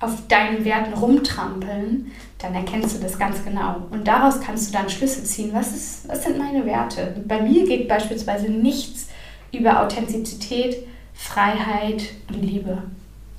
[0.00, 3.82] auf deinen Werten rumtrampeln, dann erkennst du das ganz genau.
[3.90, 5.50] Und daraus kannst du dann Schlüsse ziehen.
[5.52, 7.16] Was, ist, was sind meine Werte?
[7.26, 9.08] Bei mir geht beispielsweise nichts
[9.52, 12.82] über Authentizität, Freiheit und Liebe.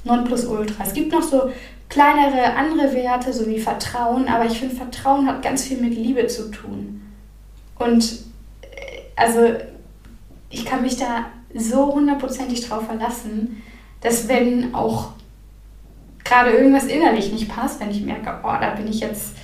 [0.03, 0.83] Nonplusultra.
[0.83, 1.51] Es gibt noch so
[1.89, 6.27] kleinere andere Werte, so wie Vertrauen, aber ich finde, Vertrauen hat ganz viel mit Liebe
[6.27, 7.01] zu tun.
[7.79, 8.11] Und
[8.61, 8.67] äh,
[9.15, 9.53] also
[10.49, 13.61] ich kann mich da so hundertprozentig drauf verlassen,
[14.01, 15.11] dass wenn auch
[16.23, 19.35] gerade irgendwas innerlich nicht passt, wenn ich merke, oh, da bin ich jetzt,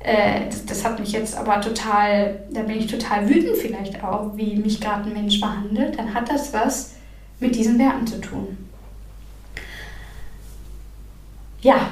[0.00, 4.36] äh, das, das, hat mich jetzt aber total, da bin ich total wütend vielleicht auch,
[4.36, 6.94] wie mich gerade ein Mensch behandelt, dann hat das was
[7.40, 8.63] mit diesen Werten zu tun.
[11.64, 11.88] Ja,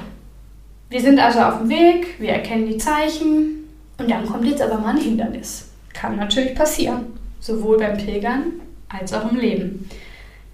[0.91, 3.67] wir sind also auf dem Weg, wir erkennen die Zeichen
[3.97, 5.71] und dann kommt jetzt aber mal ein Hindernis.
[5.93, 7.07] Kann natürlich passieren,
[7.39, 9.89] sowohl beim Pilgern als auch im Leben.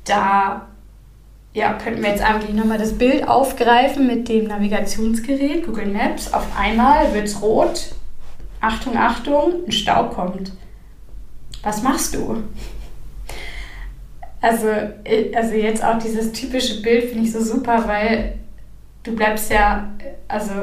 [0.05, 0.69] Da
[1.53, 6.33] ja, könnten wir jetzt eigentlich nochmal das Bild aufgreifen mit dem Navigationsgerät, Google Maps.
[6.33, 7.91] Auf einmal wird es rot.
[8.61, 10.53] Achtung, Achtung, ein Stau kommt.
[11.61, 12.41] Was machst du?
[14.39, 14.67] Also,
[15.35, 18.39] also jetzt auch dieses typische Bild finde ich so super, weil
[19.03, 19.89] du bleibst ja,
[20.27, 20.53] also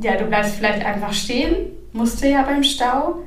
[0.00, 3.20] ja, du bleibst vielleicht einfach stehen, musst du ja beim Stau.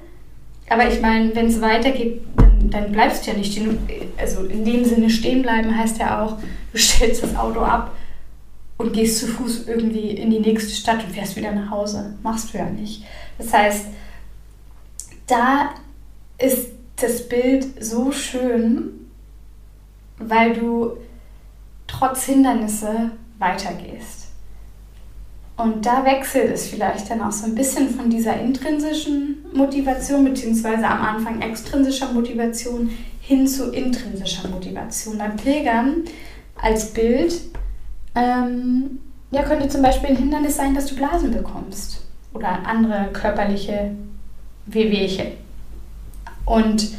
[0.69, 3.77] Aber ich meine, wenn es weitergeht, dann, dann bleibst du ja nicht stehen.
[4.17, 6.37] Also in dem Sinne stehen bleiben heißt ja auch,
[6.71, 7.95] du stellst das Auto ab
[8.77, 12.15] und gehst zu Fuß irgendwie in die nächste Stadt und fährst wieder nach Hause.
[12.21, 13.03] Machst du ja nicht.
[13.37, 13.85] Das heißt,
[15.27, 15.71] da
[16.37, 18.89] ist das Bild so schön,
[20.19, 20.97] weil du
[21.87, 24.27] trotz Hindernisse weitergehst.
[25.57, 30.87] Und da wechselt es vielleicht dann auch so ein bisschen von dieser intrinsischen Motivation, beziehungsweise
[30.87, 35.17] am Anfang extrinsischer Motivation hin zu intrinsischer Motivation.
[35.17, 36.03] Beim Pilgern
[36.61, 37.41] als Bild
[38.13, 38.99] ähm,
[39.31, 42.01] ja, könnte zum Beispiel ein Hindernis sein, dass du Blasen bekommst
[42.33, 43.95] oder andere körperliche
[44.67, 45.31] Wehwehchen.
[46.45, 46.91] Und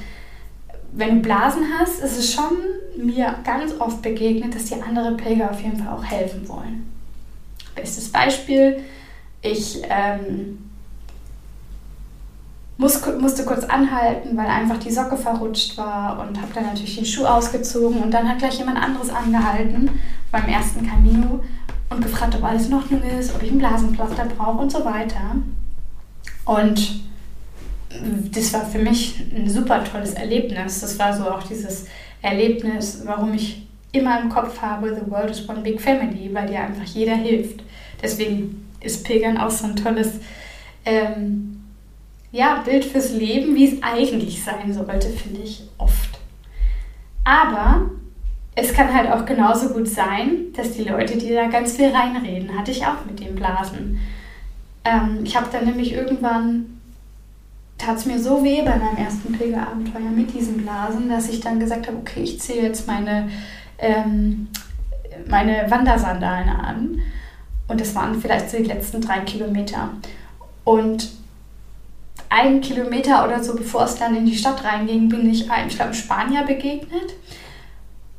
[0.92, 2.56] wenn du Blasen hast, ist es schon
[2.98, 6.90] mir ganz oft begegnet, dass die anderen Pilger auf jeden Fall auch helfen wollen.
[7.74, 8.82] Bestes Beispiel,
[9.40, 10.70] ich ähm,
[12.76, 17.04] muss, musste kurz anhalten, weil einfach die Socke verrutscht war und habe dann natürlich den
[17.04, 19.90] Schuh ausgezogen und dann hat gleich jemand anderes angehalten
[20.30, 21.40] beim ersten Camino
[21.90, 25.36] und gefragt, ob alles in Ordnung ist, ob ich ein Blasenpflaster brauche und so weiter.
[26.44, 27.00] Und
[28.32, 30.80] das war für mich ein super tolles Erlebnis.
[30.80, 31.86] Das war so auch dieses
[32.22, 36.60] Erlebnis, warum ich immer im Kopf habe, The World is One Big Family, weil dir
[36.60, 37.62] einfach jeder hilft.
[38.02, 40.20] Deswegen ist Pilgern auch so ein tolles
[40.84, 41.64] ähm,
[42.30, 46.18] ja, Bild fürs Leben, wie es eigentlich sein sollte, finde ich oft.
[47.24, 47.90] Aber
[48.54, 52.58] es kann halt auch genauso gut sein, dass die Leute dir da ganz viel reinreden.
[52.58, 54.00] Hatte ich auch mit den Blasen.
[54.84, 56.77] Ähm, ich habe dann nämlich irgendwann
[57.78, 61.60] tat es mir so weh bei meinem ersten Pilgerabenteuer mit diesen Blasen, dass ich dann
[61.60, 63.30] gesagt habe, okay, ich ziehe jetzt meine,
[63.78, 64.48] ähm,
[65.26, 66.98] meine Wandersandalen an.
[67.68, 69.90] Und das waren vielleicht so die letzten drei Kilometer.
[70.64, 71.10] Und
[72.30, 75.76] einen Kilometer oder so, bevor es dann in die Stadt reinging, bin ich einem, ich
[75.76, 77.14] glaube, Spanier begegnet.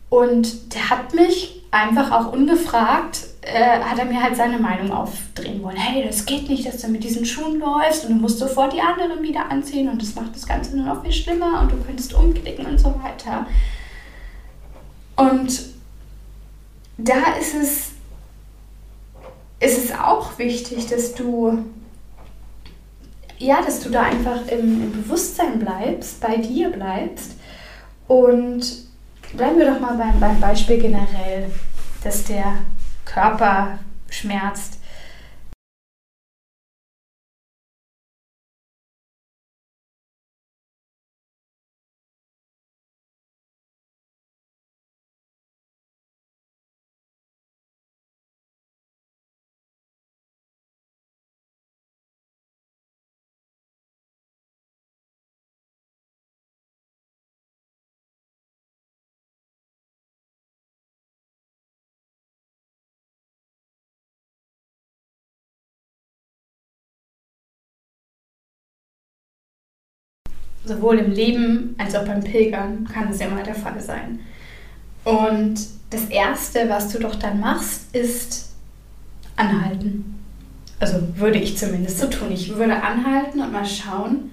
[0.10, 5.64] Und der hat mich einfach auch ungefragt äh, hat er mir halt seine Meinung aufdrehen
[5.64, 5.78] wollen.
[5.78, 8.82] Hey, das geht nicht, dass du mit diesen Schuhen läufst und du musst sofort die
[8.82, 12.14] anderen wieder anziehen und das macht das Ganze nur noch viel schlimmer und du könntest
[12.14, 13.46] umklicken und so weiter.
[15.16, 15.62] Und
[16.98, 17.92] da ist es,
[19.60, 21.64] ist es auch wichtig, dass du
[23.40, 27.32] ja, dass du da einfach im, im Bewusstsein bleibst, bei dir bleibst
[28.08, 28.62] und
[29.34, 31.50] bleiben wir doch mal beim, beim Beispiel generell,
[32.04, 32.58] dass der
[33.14, 33.80] Körper
[34.10, 34.79] schmerzt.
[70.70, 74.20] Sowohl im Leben als auch beim Pilgern kann es ja mal der Fall sein.
[75.04, 75.56] Und
[75.90, 78.52] das Erste, was du doch dann machst, ist
[79.36, 80.16] anhalten.
[80.80, 82.32] Also würde ich zumindest so tun.
[82.32, 84.32] Ich würde anhalten und mal schauen,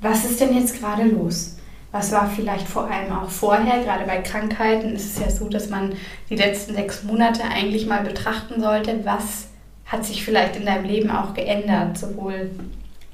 [0.00, 1.56] was ist denn jetzt gerade los?
[1.92, 3.82] Was war vielleicht vor allem auch vorher?
[3.84, 5.92] Gerade bei Krankheiten ist es ja so, dass man
[6.30, 9.48] die letzten sechs Monate eigentlich mal betrachten sollte, was
[9.86, 12.50] hat sich vielleicht in deinem Leben auch geändert, sowohl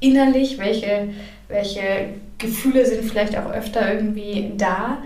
[0.00, 1.10] innerlich, welche
[1.52, 4.98] welche Gefühle sind vielleicht auch öfter irgendwie da,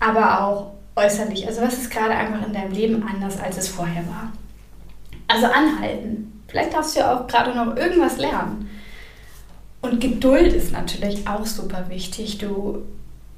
[0.00, 1.46] aber auch äußerlich.
[1.46, 4.32] Also was ist gerade einfach in deinem Leben anders, als es vorher war?
[5.28, 6.42] Also anhalten.
[6.48, 8.70] Vielleicht darfst du ja auch gerade noch irgendwas lernen.
[9.82, 12.38] Und Geduld ist natürlich auch super wichtig.
[12.38, 12.82] Du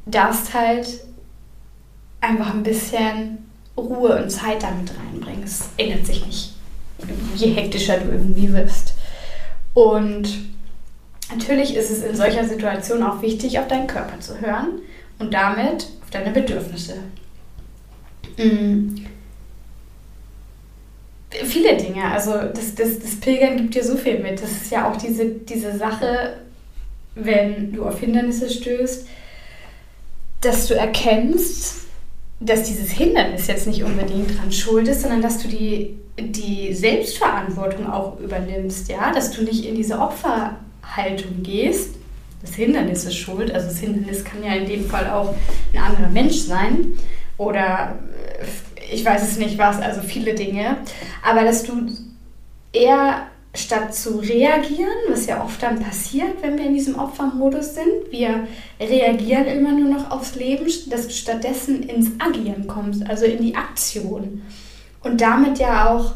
[0.07, 1.01] darfst halt
[2.21, 3.39] einfach ein bisschen
[3.77, 5.43] Ruhe und Zeit damit reinbringen.
[5.45, 6.55] Es ändert sich nicht,
[7.37, 8.95] je hektischer du irgendwie wirst.
[9.75, 10.29] Und
[11.31, 14.81] Natürlich ist es in solcher Situation auch wichtig, auf deinen Körper zu hören
[15.19, 16.95] und damit auf deine Bedürfnisse.
[18.39, 19.07] Mhm.
[21.31, 24.43] Viele Dinge, also das, das, das Pilgern gibt dir so viel mit.
[24.43, 26.39] Das ist ja auch diese, diese Sache,
[27.15, 29.07] wenn du auf Hindernisse stößt,
[30.41, 31.89] dass du erkennst,
[32.41, 37.91] dass dieses Hindernis jetzt nicht unbedingt dran schuld ist, sondern dass du die, die Selbstverantwortung
[37.91, 40.57] auch übernimmst, ja, dass du nicht in diese Opfer
[40.97, 41.95] Haltung gehst,
[42.41, 43.53] das Hindernis ist schuld.
[43.53, 45.35] Also das Hindernis kann ja in dem Fall auch
[45.73, 46.95] ein anderer Mensch sein.
[47.37, 47.99] Oder
[48.93, 50.79] ich weiß es nicht was, also viele Dinge,
[51.23, 51.89] aber dass du
[52.73, 58.11] eher statt zu reagieren, was ja oft dann passiert, wenn wir in diesem Opfermodus sind,
[58.11, 58.47] wir
[58.81, 63.57] reagieren immer nur noch aufs Leben, dass du stattdessen ins Agieren kommst, also in die
[63.57, 64.43] Aktion.
[65.03, 66.15] Und damit ja auch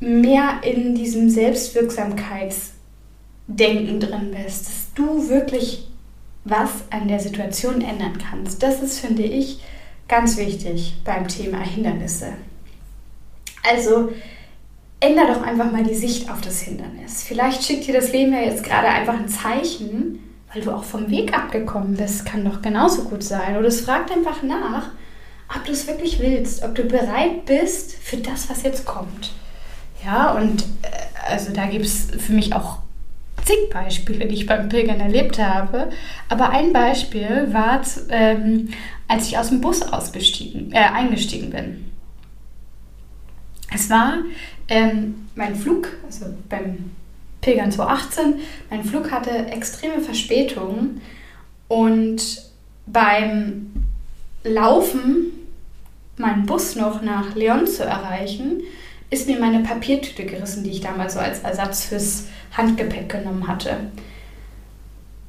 [0.00, 1.28] mehr in diesem
[3.48, 5.88] Selbstwirksamkeitsdenken drin bist, dass du wirklich
[6.44, 8.62] was an der Situation ändern kannst.
[8.62, 9.60] Das ist, finde ich,
[10.08, 12.34] ganz wichtig beim Thema Hindernisse.
[13.68, 14.12] Also
[15.00, 17.24] änder doch einfach mal die Sicht auf das Hindernis.
[17.24, 20.20] Vielleicht schickt dir das Leben ja jetzt gerade einfach ein Zeichen,
[20.52, 22.24] weil du auch vom Weg abgekommen bist.
[22.24, 23.56] Kann doch genauso gut sein.
[23.56, 24.90] Oder es fragt einfach nach,
[25.54, 29.32] ob du es wirklich willst, ob du bereit bist für das, was jetzt kommt.
[30.04, 32.78] Ja, und äh, also da gibt es für mich auch
[33.46, 35.90] zig Beispiele, die ich beim Pilgern erlebt habe.
[36.28, 37.80] Aber ein Beispiel war,
[38.10, 38.68] ähm,
[39.08, 41.90] als ich aus dem Bus ausgestiegen, äh, eingestiegen bin.
[43.72, 44.18] Es war
[44.68, 46.90] ähm, mein Flug, also beim
[47.40, 48.34] Pilgern 2018,
[48.70, 51.00] mein Flug hatte extreme Verspätungen
[51.68, 52.42] und
[52.86, 53.72] beim
[54.44, 55.32] Laufen,
[56.16, 58.62] meinen Bus noch nach Leon zu erreichen,
[59.10, 63.76] ist mir meine Papiertüte gerissen, die ich damals so als Ersatz fürs Handgepäck genommen hatte.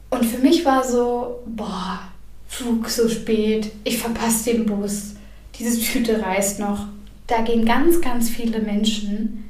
[0.10, 2.00] Und für mich war so, boah,
[2.48, 5.16] Flug so spät, ich verpasse den Bus,
[5.60, 6.88] diese Tüte reißt noch.
[7.28, 9.50] Da gehen ganz, ganz viele Menschen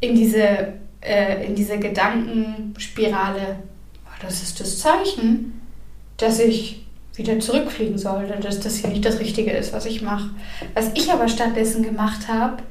[0.00, 3.56] in diese, äh, in diese Gedankenspirale.
[4.04, 5.60] Oh, das ist das Zeichen,
[6.18, 10.30] dass ich wieder zurückfliegen sollte, dass das hier nicht das Richtige ist, was ich mache.
[10.74, 12.62] Was ich aber stattdessen gemacht habe,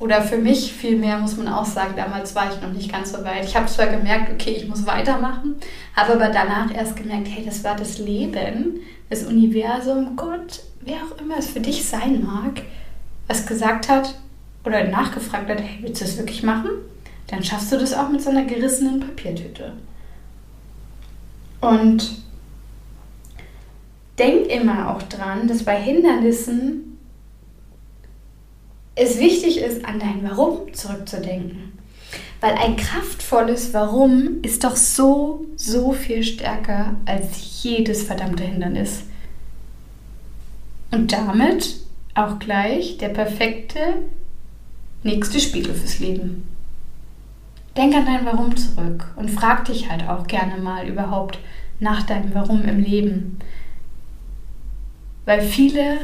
[0.00, 3.12] oder für mich viel mehr, muss man auch sagen, damals war ich noch nicht ganz
[3.12, 3.44] so weit.
[3.44, 5.56] Ich habe zwar gemerkt, okay, ich muss weitermachen,
[5.94, 11.20] habe aber danach erst gemerkt, hey, das war das Leben, das Universum, Gott, wer auch
[11.20, 12.62] immer es für dich sein mag,
[13.28, 14.14] was gesagt hat
[14.64, 16.70] oder nachgefragt hat, hey, willst du das wirklich machen?
[17.28, 19.72] Dann schaffst du das auch mit so einer gerissenen Papiertüte.
[21.60, 22.22] Und
[24.18, 26.93] denk immer auch dran, dass bei Hindernissen
[28.94, 31.72] es wichtig ist, an dein Warum zurückzudenken.
[32.40, 39.04] Weil ein kraftvolles Warum ist doch so, so viel stärker als jedes verdammte Hindernis.
[40.90, 41.76] Und damit
[42.14, 43.80] auch gleich der perfekte
[45.02, 46.46] nächste Spiegel fürs Leben.
[47.76, 51.40] Denk an dein Warum zurück und frag dich halt auch gerne mal überhaupt
[51.80, 53.38] nach deinem Warum im Leben.
[55.24, 55.98] Weil viele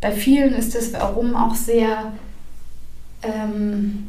[0.00, 2.12] bei vielen ist das Warum auch sehr,
[3.22, 4.08] ähm,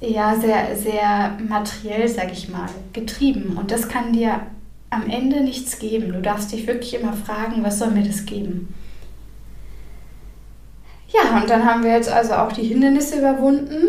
[0.00, 3.56] ja, sehr, sehr materiell, sag ich mal, getrieben.
[3.56, 4.40] Und das kann dir
[4.90, 6.12] am Ende nichts geben.
[6.12, 8.74] Du darfst dich wirklich immer fragen, was soll mir das geben?
[11.08, 13.82] Ja, und dann haben wir jetzt also auch die Hindernisse überwunden.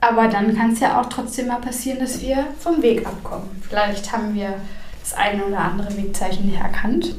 [0.00, 3.50] Aber dann kann es ja auch trotzdem mal passieren, dass wir vom Weg abkommen.
[3.68, 4.54] Vielleicht haben wir
[5.00, 7.16] das eine oder andere Wegzeichen nicht erkannt.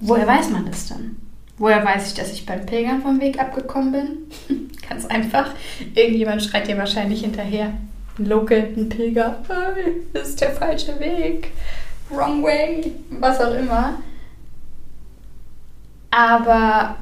[0.00, 1.16] Woher weiß man das dann?
[1.56, 4.70] Woher weiß ich, dass ich beim Pilgern vom Weg abgekommen bin?
[4.88, 5.50] Ganz einfach.
[5.94, 7.72] Irgendjemand schreit dir wahrscheinlich hinterher.
[8.18, 9.42] Ein Local, ein Pilger.
[10.12, 11.52] Das ist der falsche Weg.
[12.10, 12.92] Wrong way.
[13.10, 13.98] Was auch immer.
[16.10, 16.96] Aber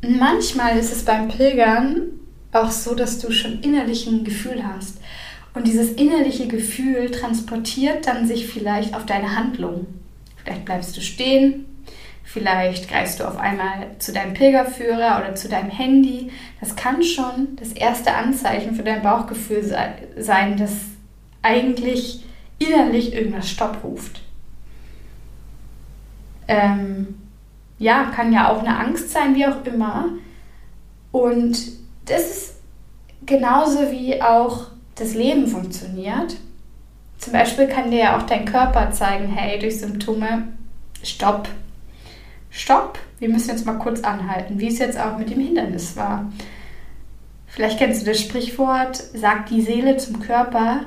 [0.00, 2.20] manchmal ist es beim Pilgern
[2.52, 4.98] auch so, dass du schon innerlich ein Gefühl hast.
[5.54, 9.86] Und dieses innerliche Gefühl transportiert dann sich vielleicht auf deine Handlung.
[10.36, 11.64] Vielleicht bleibst du stehen,
[12.26, 16.32] Vielleicht greifst du auf einmal zu deinem Pilgerführer oder zu deinem Handy.
[16.60, 19.62] Das kann schon das erste Anzeichen für dein Bauchgefühl
[20.18, 20.72] sein, dass
[21.42, 22.24] eigentlich
[22.58, 24.22] innerlich irgendwas Stopp ruft.
[26.48, 27.14] Ähm,
[27.78, 30.08] ja, kann ja auch eine Angst sein, wie auch immer.
[31.12, 31.56] Und
[32.06, 32.54] das ist
[33.24, 34.66] genauso wie auch
[34.96, 36.36] das Leben funktioniert.
[37.18, 40.48] Zum Beispiel kann dir ja auch dein Körper zeigen, hey, durch Symptome,
[41.04, 41.48] stopp,
[42.56, 46.32] stopp, wir müssen jetzt mal kurz anhalten, wie es jetzt auch mit dem Hindernis war.
[47.46, 50.86] Vielleicht kennst du das Sprichwort, sagt die Seele zum Körper,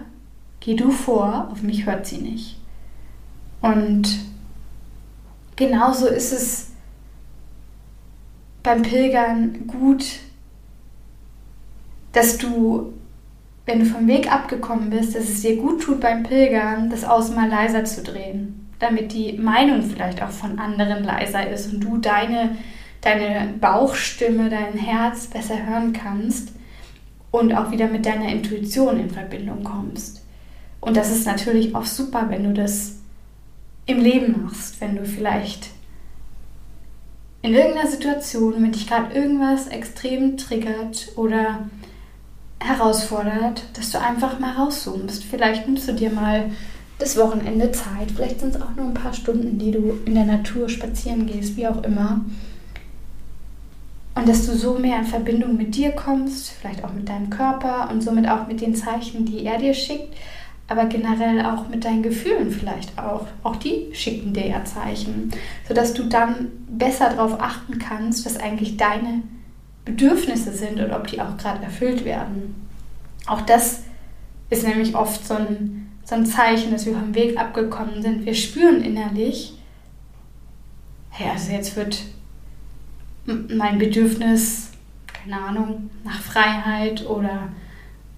[0.60, 2.58] geh du vor, auf mich hört sie nicht.
[3.62, 4.20] Und
[5.56, 6.72] genauso ist es
[8.64, 10.06] beim Pilgern gut,
[12.14, 12.94] dass du,
[13.66, 17.36] wenn du vom Weg abgekommen bist, dass es dir gut tut beim Pilgern, das Außen
[17.36, 21.98] mal leiser zu drehen damit die Meinung vielleicht auch von anderen leiser ist und du
[21.98, 22.58] deine,
[23.02, 26.54] deine Bauchstimme, dein Herz besser hören kannst
[27.32, 30.26] und auch wieder mit deiner Intuition in Verbindung kommst.
[30.82, 32.96] Und das ist natürlich auch super, wenn du das
[33.86, 35.70] im Leben machst, wenn du vielleicht
[37.42, 41.70] in irgendeiner Situation, wenn dich gerade irgendwas extrem triggert oder
[42.60, 45.24] herausfordert, dass du einfach mal rauszoomst.
[45.24, 46.52] Vielleicht nimmst du dir mal
[47.00, 50.26] das Wochenende Zeit, vielleicht sind es auch nur ein paar Stunden, die du in der
[50.26, 52.22] Natur spazieren gehst, wie auch immer.
[54.16, 57.90] Und dass du so mehr in Verbindung mit dir kommst, vielleicht auch mit deinem Körper
[57.90, 60.14] und somit auch mit den Zeichen, die er dir schickt,
[60.68, 63.28] aber generell auch mit deinen Gefühlen vielleicht auch.
[63.44, 65.32] Auch die schicken dir ja Zeichen,
[65.68, 69.24] sodass du dann besser darauf achten kannst, was eigentlich deine
[69.86, 72.68] Bedürfnisse sind und ob die auch gerade erfüllt werden.
[73.26, 73.84] Auch das
[74.50, 75.79] ist nämlich oft so ein,
[76.10, 78.26] so ein Zeichen, dass wir vom Weg abgekommen sind.
[78.26, 79.54] Wir spüren innerlich,
[81.12, 82.02] hey, also jetzt wird
[83.26, 84.72] mein Bedürfnis,
[85.06, 87.50] keine Ahnung, nach Freiheit oder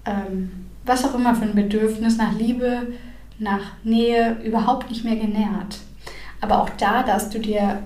[0.06, 2.94] ähm, was auch immer für ein Bedürfnis, nach Liebe,
[3.38, 5.80] nach Nähe überhaupt nicht mehr genährt.
[6.40, 7.82] Aber auch da darfst du dir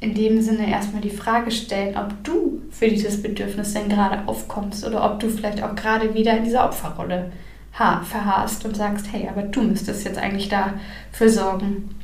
[0.00, 4.84] in dem Sinne erstmal die Frage stellen, ob du für dieses Bedürfnis denn gerade aufkommst
[4.84, 7.30] oder ob du vielleicht auch gerade wieder in dieser Opferrolle
[7.76, 11.94] verharrst und sagst, hey, aber du müsstest jetzt eigentlich dafür sorgen,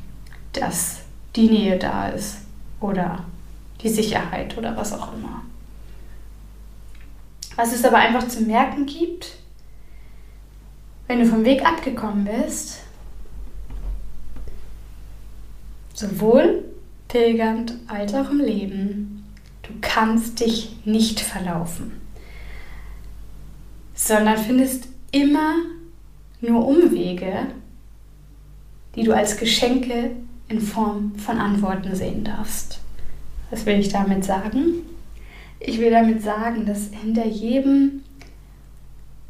[0.53, 0.99] dass
[1.35, 2.37] die Nähe da ist
[2.79, 3.25] oder
[3.81, 5.43] die Sicherheit oder was auch immer.
[7.55, 9.35] Was es aber einfach zu merken gibt,
[11.07, 12.79] wenn du vom Weg abgekommen bist,
[15.93, 16.63] sowohl
[17.07, 19.25] pilgernd als auch im Leben,
[19.63, 21.99] du kannst dich nicht verlaufen,
[23.93, 25.55] sondern findest immer
[26.41, 27.47] nur Umwege,
[28.95, 30.11] die du als Geschenke
[30.49, 32.81] in Form von Antworten sehen darfst.
[33.49, 34.83] Was will ich damit sagen?
[35.59, 38.01] Ich will damit sagen, dass hinter jedem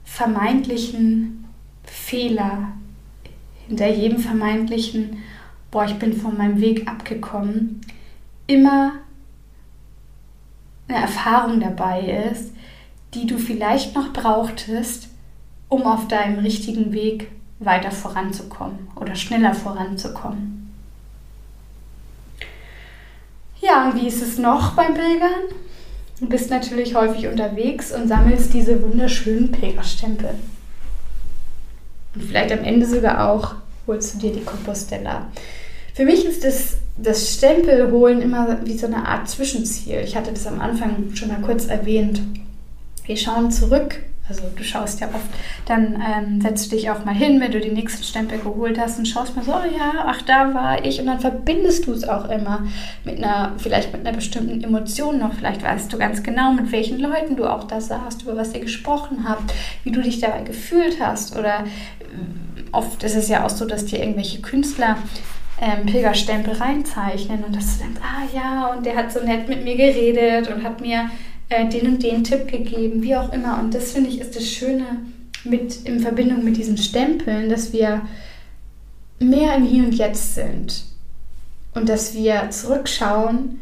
[0.03, 1.45] vermeintlichen
[1.83, 2.69] Fehler,
[3.67, 5.17] hinter jedem vermeintlichen,
[5.69, 7.81] boah, ich bin von meinem Weg abgekommen,
[8.47, 8.93] immer
[10.87, 12.53] eine Erfahrung dabei ist,
[13.13, 15.09] die du vielleicht noch brauchtest,
[15.69, 20.71] um auf deinem richtigen Weg weiter voranzukommen oder schneller voranzukommen.
[23.61, 25.43] Ja, und wie ist es noch beim Pilgern?
[26.19, 30.35] Du bist natürlich häufig unterwegs und sammelst diese wunderschönen Pilgerstempel.
[32.15, 33.55] Und vielleicht am Ende sogar auch
[33.87, 35.27] holst du dir die Compostella.
[35.93, 40.01] Für mich ist das, das Stempelholen immer wie so eine Art Zwischenziel.
[40.03, 42.21] Ich hatte das am Anfang schon mal kurz erwähnt.
[43.05, 43.99] Wir schauen zurück
[44.33, 45.27] also du schaust ja oft,
[45.65, 48.97] dann ähm, setzt du dich auch mal hin, wenn du den nächsten Stempel geholt hast
[48.97, 50.99] und schaust mal so, oh ja, ach da war ich.
[50.99, 52.65] Und dann verbindest du es auch immer
[53.03, 56.99] mit einer, vielleicht mit einer bestimmten Emotion noch, vielleicht weißt du ganz genau, mit welchen
[56.99, 59.53] Leuten du auch da saßt, über was ihr gesprochen habt,
[59.83, 61.37] wie du dich dabei gefühlt hast.
[61.37, 64.97] Oder äh, oft ist es ja auch so, dass dir irgendwelche Künstler
[65.61, 69.63] ähm, Pilgerstempel reinzeichnen und dass du denkst, ah ja, und der hat so nett mit
[69.63, 71.09] mir geredet und hat mir
[71.53, 73.59] äh, den und den Tipp gegeben, wie auch immer.
[73.59, 75.01] Und das finde ich ist das Schöne
[75.43, 78.01] mit in Verbindung mit diesen Stempeln, dass wir
[79.19, 80.85] mehr im Hier und Jetzt sind
[81.73, 83.59] und dass wir zurückschauen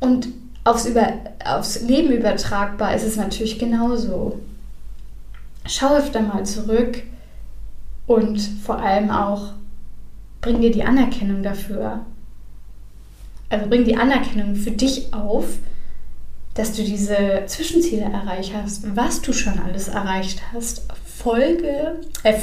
[0.00, 0.28] und
[0.64, 1.14] aufs, Über
[1.44, 4.40] aufs Leben übertragbar ist es natürlich genauso.
[5.66, 7.02] Schau öfter mal zurück
[8.06, 9.52] und vor allem auch
[10.40, 12.04] bring dir die Anerkennung dafür.
[13.48, 15.58] Also bring die Anerkennung für dich auf,
[16.60, 20.82] dass du diese Zwischenziele erreicht hast, was du schon alles erreicht hast.
[21.06, 22.34] Folge, äh,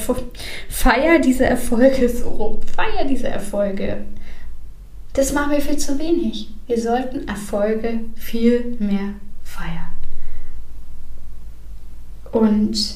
[0.70, 4.06] feier diese Erfolge so rum, feier diese Erfolge.
[5.14, 6.50] Das machen wir viel zu wenig.
[6.66, 9.14] Wir sollten Erfolge viel mehr
[9.44, 9.92] feiern.
[12.32, 12.96] Und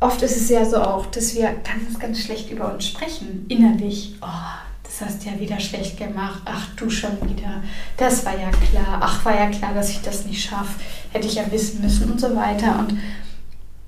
[0.00, 4.16] oft ist es ja so auch, dass wir ganz, ganz schlecht über uns sprechen, innerlich.
[4.20, 4.71] Oh,
[5.04, 7.62] hast du ja wieder schlecht gemacht, ach du schon wieder,
[7.96, 10.80] das war ja klar, ach war ja klar, dass ich das nicht schaffe,
[11.12, 12.78] hätte ich ja wissen müssen und so weiter.
[12.78, 12.98] Und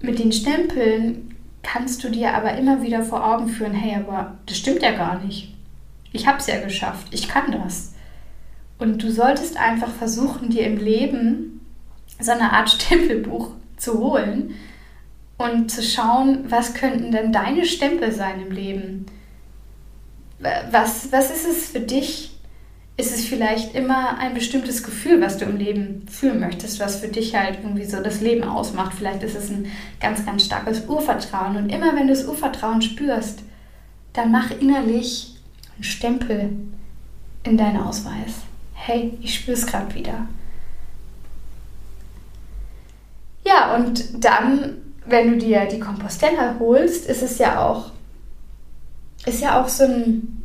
[0.00, 4.58] mit den Stempeln kannst du dir aber immer wieder vor Augen führen, hey, aber das
[4.58, 5.54] stimmt ja gar nicht.
[6.12, 7.94] Ich habe es ja geschafft, ich kann das.
[8.78, 11.60] Und du solltest einfach versuchen, dir im Leben
[12.20, 14.54] so eine Art Stempelbuch zu holen
[15.36, 19.06] und zu schauen, was könnten denn deine Stempel sein im Leben
[20.38, 22.30] was, was ist es für dich?
[22.96, 27.08] Ist es vielleicht immer ein bestimmtes Gefühl, was du im Leben fühlen möchtest, was für
[27.08, 28.94] dich halt irgendwie so das Leben ausmacht?
[28.96, 29.66] Vielleicht ist es ein
[30.00, 31.56] ganz, ganz starkes Urvertrauen.
[31.56, 33.40] Und immer wenn du das Urvertrauen spürst,
[34.12, 35.34] dann mach innerlich
[35.74, 36.50] einen Stempel
[37.42, 38.42] in deinen Ausweis.
[38.74, 40.28] Hey, ich spüre es gerade wieder.
[43.44, 47.90] Ja, und dann, wenn du dir die Compostella holst, ist es ja auch,
[49.26, 50.42] ist ja auch so ein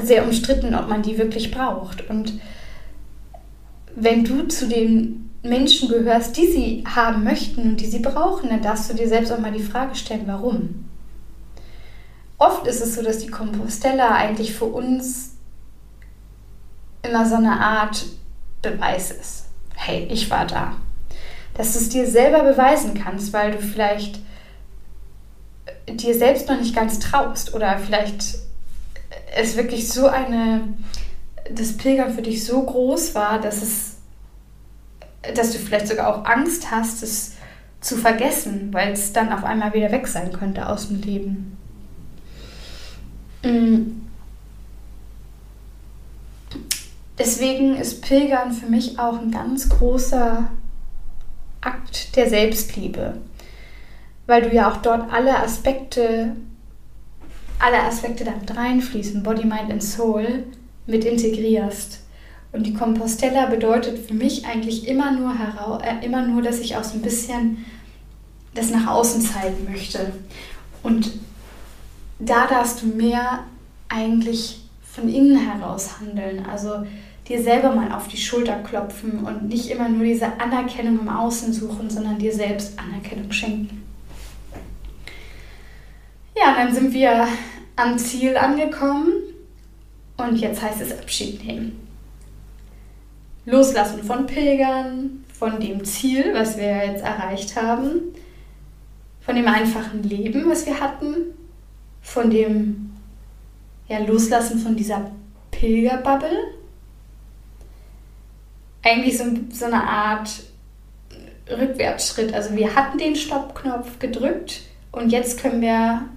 [0.00, 2.08] sehr umstritten, ob man die wirklich braucht.
[2.08, 2.40] Und
[3.94, 8.62] wenn du zu den Menschen gehörst, die sie haben möchten und die sie brauchen, dann
[8.62, 10.88] darfst du dir selbst auch mal die Frage stellen, warum.
[12.38, 15.32] Oft ist es so, dass die Compostella eigentlich für uns
[17.02, 18.04] immer so eine Art
[18.62, 19.46] Beweis ist.
[19.74, 20.76] Hey, ich war da.
[21.54, 24.20] Dass du es dir selber beweisen kannst, weil du vielleicht
[25.88, 28.38] dir selbst noch nicht ganz traust oder vielleicht
[29.34, 30.74] es wirklich so eine,
[31.50, 33.96] das Pilgern für dich so groß war, dass es,
[35.34, 37.32] dass du vielleicht sogar auch Angst hast, es
[37.80, 41.56] zu vergessen, weil es dann auf einmal wieder weg sein könnte aus dem Leben.
[43.42, 44.02] Mm.
[47.18, 50.48] Deswegen ist Pilgern für mich auch ein ganz großer
[51.60, 53.18] Akt der Selbstliebe,
[54.32, 56.34] weil du ja auch dort alle Aspekte
[57.58, 60.44] alle Aspekte damit reinfließen, Body, Mind and Soul,
[60.86, 62.00] mit integrierst.
[62.50, 65.34] Und die Compostella bedeutet für mich eigentlich immer nur,
[65.84, 67.64] äh, immer nur, dass ich auch so ein bisschen
[68.54, 70.12] das nach außen zeigen möchte.
[70.82, 71.12] Und
[72.18, 73.40] da darfst du mehr
[73.90, 76.46] eigentlich von innen heraus handeln.
[76.50, 76.86] Also
[77.28, 81.52] dir selber mal auf die Schulter klopfen und nicht immer nur diese Anerkennung im Außen
[81.52, 83.91] suchen, sondern dir selbst Anerkennung schenken.
[86.42, 87.28] Ja, dann sind wir
[87.76, 89.12] am Ziel angekommen
[90.16, 91.88] und jetzt heißt es Abschied nehmen.
[93.44, 98.12] Loslassen von Pilgern, von dem Ziel, was wir jetzt erreicht haben,
[99.20, 101.14] von dem einfachen Leben, was wir hatten,
[102.00, 102.92] von dem
[103.86, 105.12] ja, Loslassen von dieser
[105.52, 106.38] Pilgerbubble.
[108.82, 110.28] Eigentlich so, so eine Art
[111.48, 112.34] Rückwärtsschritt.
[112.34, 116.08] Also wir hatten den Stoppknopf gedrückt und jetzt können wir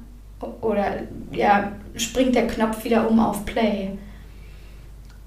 [0.61, 3.97] oder ja, springt der Knopf wieder um auf Play.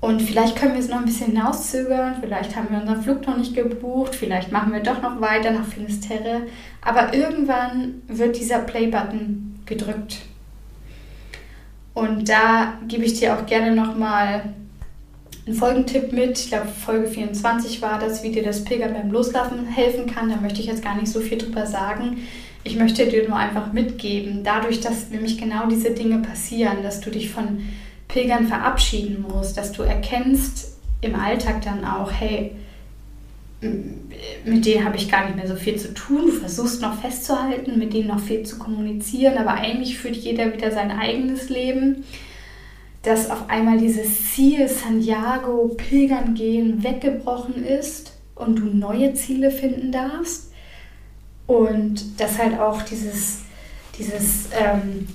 [0.00, 3.36] Und vielleicht können wir es noch ein bisschen hinauszögern, vielleicht haben wir unseren Flug noch
[3.36, 6.42] nicht gebucht, vielleicht machen wir doch noch weiter nach Finisterre.
[6.80, 10.18] Aber irgendwann wird dieser Play-Button gedrückt.
[11.94, 14.54] Und da gebe ich dir auch gerne nochmal
[15.46, 16.38] einen Folgentipp mit.
[16.38, 20.28] Ich glaube, Folge 24 war das, wie dir das Pilgern beim Loslaufen helfen kann.
[20.30, 22.18] Da möchte ich jetzt gar nicht so viel drüber sagen.
[22.68, 27.08] Ich möchte dir nur einfach mitgeben, dadurch, dass nämlich genau diese Dinge passieren, dass du
[27.08, 27.60] dich von
[28.08, 32.52] Pilgern verabschieden musst, dass du erkennst im Alltag dann auch, hey,
[34.44, 36.26] mit denen habe ich gar nicht mehr so viel zu tun.
[36.26, 40.70] Du versuchst noch festzuhalten, mit denen noch viel zu kommunizieren, aber eigentlich führt jeder wieder
[40.70, 42.04] sein eigenes Leben.
[43.02, 49.90] Dass auf einmal dieses Ziel Santiago, Pilgern gehen, weggebrochen ist und du neue Ziele finden
[49.90, 50.48] darfst.
[51.48, 53.40] Und dass halt auch dieses,
[53.98, 55.08] dieses ähm,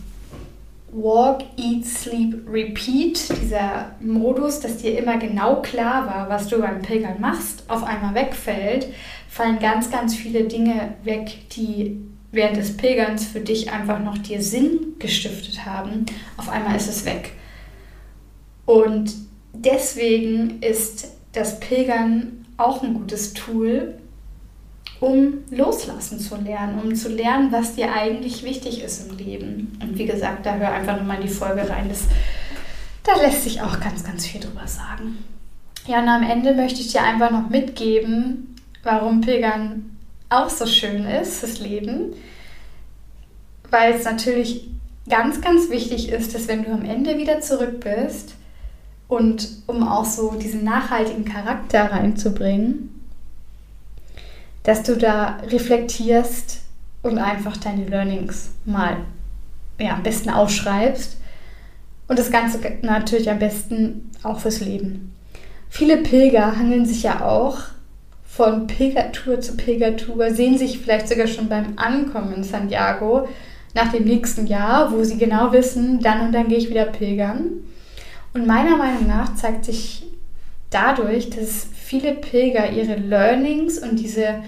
[0.91, 6.81] Walk, Eat, Sleep, Repeat, dieser Modus, dass dir immer genau klar war, was du beim
[6.81, 8.88] Pilgern machst, auf einmal wegfällt,
[9.29, 14.41] fallen ganz, ganz viele Dinge weg, die während des Pilgerns für dich einfach noch dir
[14.41, 16.07] Sinn gestiftet haben.
[16.38, 17.34] Auf einmal ist es weg.
[18.65, 19.13] Und
[19.53, 23.99] deswegen ist das Pilgern auch ein gutes Tool,
[25.03, 29.77] um loslassen zu lernen, um zu lernen, was dir eigentlich wichtig ist im Leben.
[29.81, 31.89] Und wie gesagt, da hör einfach nochmal in die Folge rein.
[31.89, 32.03] Das,
[33.03, 35.17] da lässt sich auch ganz, ganz viel drüber sagen.
[35.87, 39.97] Ja, und am Ende möchte ich dir einfach noch mitgeben, warum Pilgern
[40.29, 42.13] auch so schön ist, das Leben.
[43.69, 44.69] Weil es natürlich
[45.09, 48.35] ganz, ganz wichtig ist, dass wenn du am Ende wieder zurück bist
[49.09, 52.92] und um auch so diesen nachhaltigen Charakter reinzubringen,
[54.64, 56.61] dass du da reflektierst
[57.01, 58.97] und einfach deine Learnings mal
[59.80, 61.18] ja, am besten aufschreibst.
[62.07, 65.14] Und das Ganze natürlich am besten auch fürs Leben.
[65.70, 67.59] Viele Pilger hangeln sich ja auch
[68.24, 73.28] von Pilgertour zu Pilgertour, sehen sich vielleicht sogar schon beim Ankommen in Santiago
[73.74, 77.64] nach dem nächsten Jahr, wo sie genau wissen, dann und dann gehe ich wieder pilgern.
[78.34, 80.05] Und meiner Meinung nach zeigt sich
[80.70, 84.41] dadurch, dass viele Pilger ihre Learnings und diese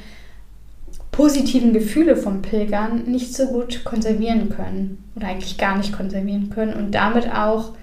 [1.12, 6.74] positiven Gefühle vom Pilgern nicht so gut konservieren können oder eigentlich gar nicht konservieren können
[6.74, 7.74] und damit auch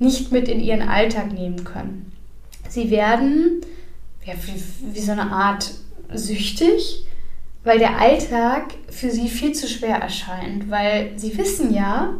[0.00, 2.10] nicht mit in ihren Alltag nehmen können.
[2.68, 3.60] Sie werden
[4.26, 5.70] ja, wie, wie so eine Art
[6.12, 7.06] süchtig,
[7.62, 12.14] weil der Alltag für sie viel zu schwer erscheint, weil sie wissen ja,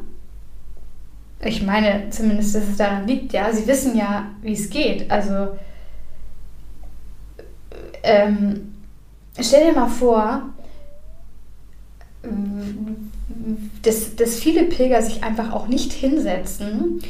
[1.42, 5.10] ich meine zumindest, dass es daran liegt, ja, sie wissen ja, wie es geht.
[5.10, 5.48] Also
[8.02, 8.74] ähm,
[9.40, 10.50] stell dir mal vor,
[13.82, 17.02] dass, dass viele Pilger sich einfach auch nicht hinsetzen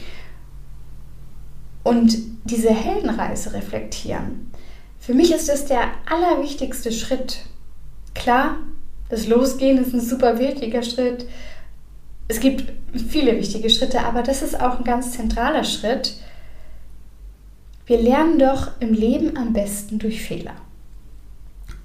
[1.83, 4.51] und diese Heldenreise reflektieren.
[4.99, 7.41] Für mich ist das der allerwichtigste Schritt.
[8.15, 8.57] Klar,
[9.09, 11.27] das Losgehen ist ein super wichtiger Schritt.
[12.27, 12.73] Es gibt
[13.09, 16.17] viele wichtige Schritte, aber das ist auch ein ganz zentraler Schritt.
[17.87, 20.55] Wir lernen doch im Leben am besten durch Fehler.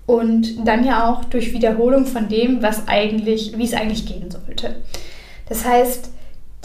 [0.10, 4.78] Und dann ja auch durch Wiederholung von dem, was eigentlich, wie es eigentlich gehen sollte.
[5.48, 6.10] Das heißt,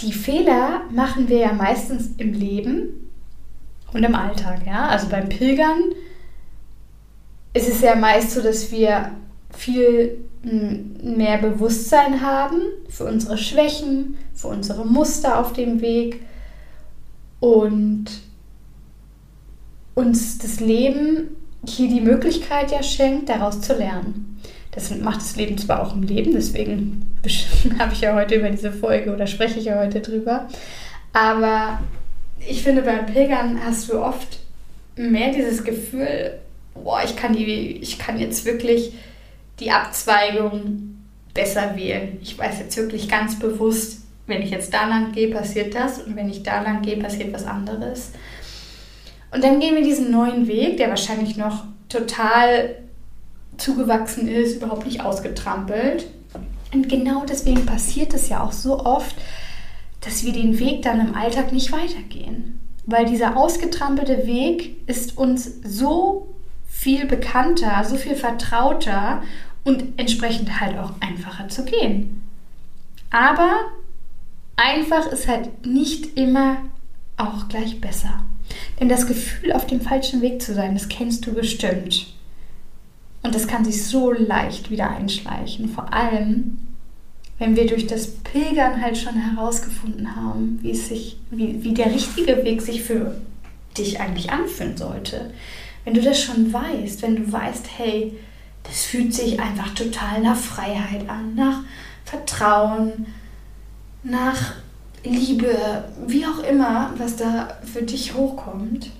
[0.00, 3.10] die Fehler machen wir ja meistens im Leben
[3.92, 4.60] und im Alltag.
[4.66, 4.88] Ja?
[4.88, 5.92] Also beim Pilgern
[7.52, 9.10] ist es ja meist so, dass wir
[9.50, 16.22] viel mehr Bewusstsein haben für unsere Schwächen, für unsere Muster auf dem Weg
[17.40, 18.06] und
[19.94, 24.40] uns das Leben hier die Möglichkeit ja schenkt, daraus zu lernen.
[24.72, 27.16] Das macht das Leben zwar auch im Leben, deswegen
[27.78, 30.48] habe ich ja heute über diese Folge oder spreche ich ja heute drüber.
[31.12, 31.80] Aber
[32.46, 34.40] ich finde, beim Pilgern hast du oft
[34.96, 36.38] mehr dieses Gefühl,
[36.74, 38.92] boah, ich kann, die, ich kann jetzt wirklich
[39.60, 40.96] die Abzweigung
[41.32, 42.18] besser wählen.
[42.22, 46.16] Ich weiß jetzt wirklich ganz bewusst, wenn ich jetzt da lang gehe, passiert das und
[46.16, 48.12] wenn ich da lang gehe, passiert was anderes.
[49.34, 52.76] Und dann gehen wir diesen neuen Weg, der wahrscheinlich noch total
[53.56, 56.06] zugewachsen ist, überhaupt nicht ausgetrampelt.
[56.72, 59.16] Und genau deswegen passiert es ja auch so oft,
[60.00, 62.60] dass wir den Weg dann im Alltag nicht weitergehen.
[62.86, 66.28] Weil dieser ausgetrampelte Weg ist uns so
[66.68, 69.22] viel bekannter, so viel vertrauter
[69.64, 72.22] und entsprechend halt auch einfacher zu gehen.
[73.10, 73.50] Aber
[74.56, 76.58] einfach ist halt nicht immer
[77.16, 78.24] auch gleich besser.
[78.80, 82.12] Denn das Gefühl, auf dem falschen Weg zu sein, das kennst du bestimmt.
[83.22, 85.68] Und das kann sich so leicht wieder einschleichen.
[85.68, 86.58] Vor allem,
[87.38, 91.92] wenn wir durch das Pilgern halt schon herausgefunden haben, wie, es sich, wie, wie der
[91.92, 93.16] richtige Weg sich für
[93.76, 95.32] dich eigentlich anfühlen sollte.
[95.84, 98.12] Wenn du das schon weißt, wenn du weißt, hey,
[98.62, 101.60] das fühlt sich einfach total nach Freiheit an, nach
[102.04, 103.06] Vertrauen,
[104.02, 104.54] nach
[105.04, 108.90] Liebe, wie auch immer, was da für dich hochkommt.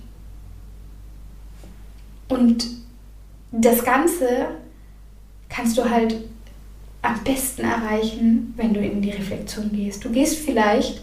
[2.27, 2.67] Und
[3.51, 4.47] das Ganze
[5.49, 6.15] kannst du halt
[7.01, 10.03] am besten erreichen, wenn du in die Reflexion gehst.
[10.03, 11.01] Du gehst vielleicht,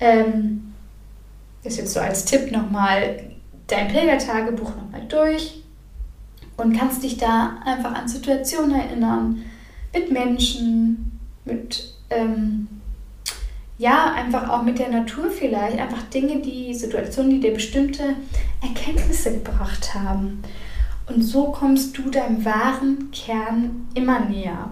[0.00, 0.72] ähm,
[1.62, 3.30] das ist jetzt so als Tipp nochmal,
[3.66, 5.62] dein Pilgertagebuch nochmal durch
[6.56, 9.42] und kannst dich da einfach an Situationen erinnern,
[9.92, 12.68] mit Menschen, mit, ähm,
[13.80, 18.14] ja, einfach auch mit der Natur vielleicht, einfach Dinge, die, Situationen, die dir bestimmte
[18.60, 20.42] Erkenntnisse gebracht haben.
[21.06, 24.68] Und so kommst du deinem wahren Kern immer näher.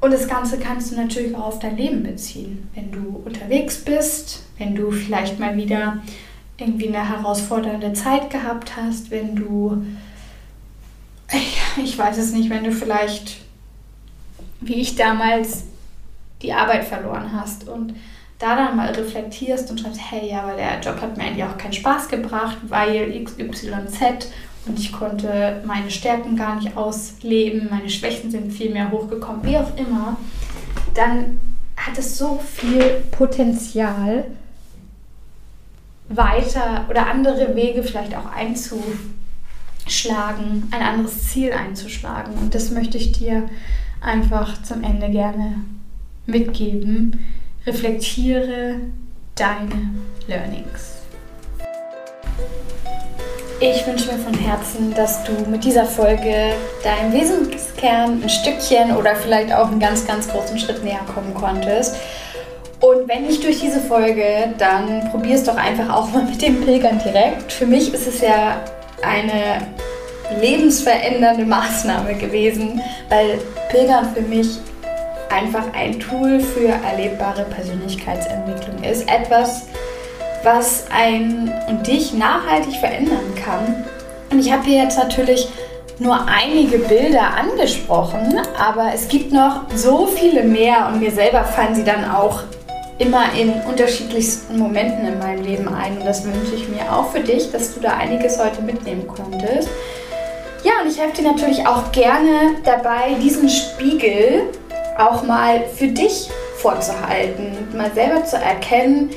[0.00, 2.70] Und das Ganze kannst du natürlich auch auf dein Leben beziehen.
[2.74, 6.02] Wenn du unterwegs bist, wenn du vielleicht mal wieder
[6.56, 9.84] irgendwie eine herausfordernde Zeit gehabt hast, wenn du,
[11.84, 13.42] ich weiß es nicht, wenn du vielleicht,
[14.62, 15.64] wie ich damals,
[16.40, 17.94] die Arbeit verloren hast und
[18.42, 21.56] da dann mal reflektierst und schreibst, hey, ja, aber der Job hat mir eigentlich auch
[21.56, 24.28] keinen Spaß gebracht, weil XYZ
[24.66, 29.56] und ich konnte meine Stärken gar nicht ausleben, meine Schwächen sind viel mehr hochgekommen, wie
[29.56, 30.16] auch immer,
[30.94, 31.40] dann
[31.76, 34.24] hat es so viel Potenzial,
[36.08, 38.92] weiter oder andere Wege vielleicht auch einzuschlagen,
[40.70, 42.34] ein anderes Ziel einzuschlagen.
[42.34, 43.48] Und das möchte ich dir
[44.00, 45.56] einfach zum Ende gerne
[46.26, 47.24] mitgeben.
[47.64, 48.80] Reflektiere
[49.36, 49.90] deine
[50.26, 51.02] Learnings.
[53.60, 59.14] Ich wünsche mir von Herzen, dass du mit dieser Folge deinem Wesenskern ein Stückchen oder
[59.14, 61.94] vielleicht auch einen ganz, ganz großen Schritt näher kommen konntest.
[62.80, 66.64] Und wenn nicht durch diese Folge, dann probier es doch einfach auch mal mit dem
[66.64, 67.52] Pilgern direkt.
[67.52, 68.60] Für mich ist es ja
[69.04, 69.68] eine
[70.40, 73.38] lebensverändernde Maßnahme gewesen, weil
[73.70, 74.58] Pilgern für mich
[75.32, 79.08] einfach ein Tool für erlebbare Persönlichkeitsentwicklung ist.
[79.08, 79.66] Etwas,
[80.44, 83.84] was ein und dich nachhaltig verändern kann.
[84.30, 85.48] Und ich habe hier jetzt natürlich
[85.98, 91.74] nur einige Bilder angesprochen, aber es gibt noch so viele mehr und mir selber fallen
[91.74, 92.40] sie dann auch
[92.98, 95.98] immer in unterschiedlichsten Momenten in meinem Leben ein.
[95.98, 99.68] Und das wünsche ich mir auch für dich, dass du da einiges heute mitnehmen konntest.
[100.64, 104.44] Ja, und ich helfe dir natürlich auch gerne dabei, diesen Spiegel
[105.02, 109.10] auch mal für dich vorzuhalten, mal selber zu erkennen,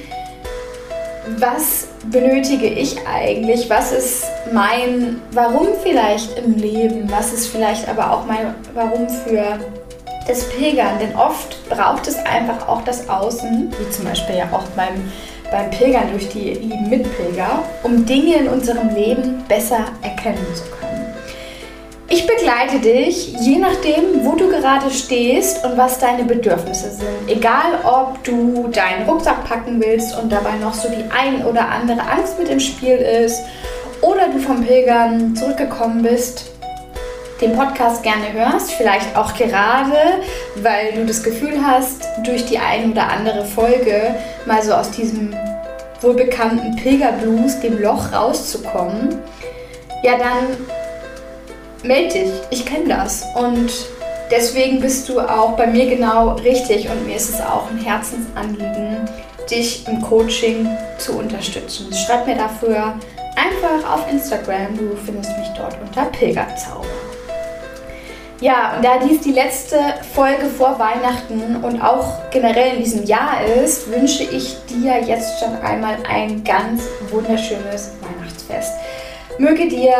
[1.37, 8.11] was benötige ich eigentlich, was ist mein Warum vielleicht im Leben, was ist vielleicht aber
[8.11, 9.59] auch mein Warum für
[10.27, 10.99] das Pilgern.
[10.99, 15.11] Denn oft braucht es einfach auch das Außen, wie zum Beispiel ja auch beim,
[15.51, 20.74] beim Pilgern durch die lieben Mitpilger, um Dinge in unserem Leben besser erkennen zu können.
[22.07, 27.07] Ich begleite dich, je nachdem, wo du gerade stehst und was deine Bedürfnisse sind.
[27.27, 32.01] Egal, ob du deinen Rucksack packen willst und dabei noch so die ein oder andere
[32.01, 33.41] Angst mit im Spiel ist
[34.01, 36.51] oder du vom Pilgern zurückgekommen bist,
[37.41, 40.21] den Podcast gerne hörst, vielleicht auch gerade,
[40.57, 45.35] weil du das Gefühl hast, durch die ein oder andere Folge mal so aus diesem
[46.01, 49.17] wohlbekannten Pilgerblues, dem Loch rauszukommen,
[50.03, 50.55] ja dann
[51.85, 52.31] melde dich.
[52.49, 53.71] Ich kenne das und
[54.31, 59.09] deswegen bist du auch bei mir genau richtig und mir ist es auch ein Herzensanliegen,
[59.49, 60.67] dich im Coaching
[60.97, 61.93] zu unterstützen.
[61.93, 62.95] Schreib mir dafür
[63.35, 64.77] einfach auf Instagram.
[64.77, 66.85] Du findest mich dort unter Pilgerzauber.
[68.41, 69.77] Ja, und da dies die letzte
[70.13, 75.55] Folge vor Weihnachten und auch generell in diesem Jahr ist, wünsche ich dir jetzt schon
[75.61, 78.73] einmal ein ganz wunderschönes Weihnachtsfest.
[79.37, 79.95] Möge dir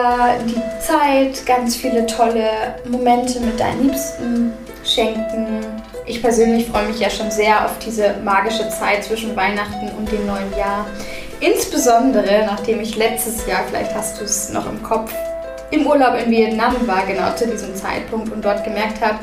[0.46, 2.48] die Zeit ganz viele tolle
[2.88, 4.54] Momente mit deinen Liebsten
[4.86, 5.60] schenken.
[6.06, 10.26] Ich persönlich freue mich ja schon sehr auf diese magische Zeit zwischen Weihnachten und dem
[10.26, 10.86] neuen Jahr.
[11.42, 15.12] Insbesondere nachdem ich letztes Jahr, vielleicht hast du es noch im Kopf,
[15.72, 19.20] im Urlaub in Vietnam war, genau zu diesem Zeitpunkt und dort gemerkt habe,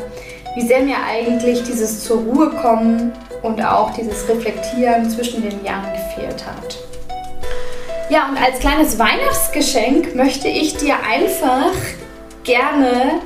[0.56, 5.90] wie sehr mir eigentlich dieses zur Ruhe kommen und auch dieses Reflektieren zwischen den Jahren
[5.92, 6.91] gefehlt hat.
[8.12, 11.72] Ja, und als kleines Weihnachtsgeschenk möchte ich dir einfach
[12.44, 13.22] gerne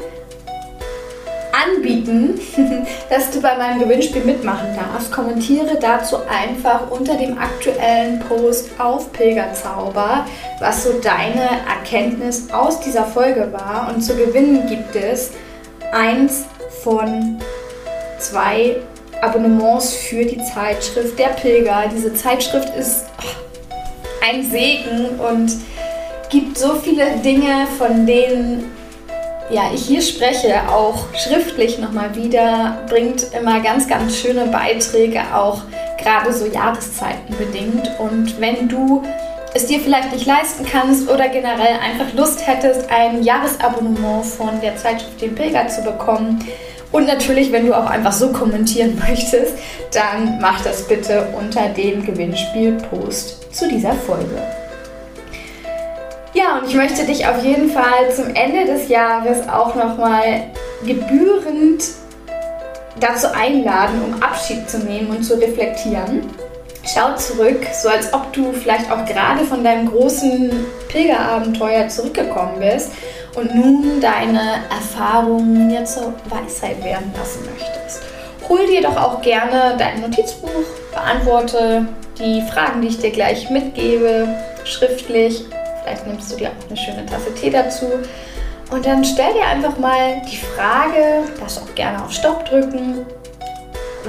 [1.51, 2.39] anbieten,
[3.11, 5.11] dass du bei meinem Gewinnspiel mitmachen darfst.
[5.11, 10.25] Kommentiere dazu einfach unter dem aktuellen Post auf Pilgerzauber,
[10.61, 13.93] was so deine Erkenntnis aus dieser Folge war.
[13.93, 15.33] Und zu gewinnen gibt es
[15.91, 16.45] eins
[16.85, 17.41] von
[18.21, 18.77] zwei
[19.21, 21.87] Abonnements für die Zeitschrift Der Pilger.
[21.93, 23.07] Diese Zeitschrift ist
[24.23, 25.53] ein Segen und
[26.31, 28.73] gibt so viele Dinge, von denen
[29.51, 35.63] ja, ich hier spreche, auch schriftlich nochmal wieder, bringt immer ganz, ganz schöne Beiträge, auch
[35.99, 37.89] gerade so Jahreszeiten bedingt.
[37.99, 39.05] Und wenn du
[39.55, 44.77] es dir vielleicht nicht leisten kannst oder generell einfach Lust hättest, ein Jahresabonnement von der
[44.77, 46.45] Zeitschrift Den Pilger zu bekommen,
[46.93, 49.55] und natürlich, wenn du auch einfach so kommentieren möchtest,
[49.93, 54.43] dann mach das bitte unter dem Gewinnspielpost zu dieser Folge.
[56.35, 60.43] Ja, und ich möchte dich auf jeden Fall zum Ende des Jahres auch nochmal
[60.85, 61.83] gebührend
[63.01, 66.29] dazu einladen, um Abschied zu nehmen und zu reflektieren.
[66.87, 70.51] Schau zurück, so als ob du vielleicht auch gerade von deinem großen
[70.89, 72.93] Pilgerabenteuer zurückgekommen bist
[73.35, 78.03] und nun deine Erfahrungen jetzt zur Weisheit werden lassen möchtest.
[78.49, 80.49] Hol dir doch auch gerne dein Notizbuch,
[80.93, 81.87] beantworte
[82.19, 84.29] die Fragen, die ich dir gleich mitgebe,
[84.65, 85.45] schriftlich
[85.87, 87.87] Vielleicht nimmst du dir auch eine schöne Tasse Tee dazu.
[88.73, 93.07] Und dann stell dir einfach mal die Frage, darfst auch gerne auf Stopp drücken.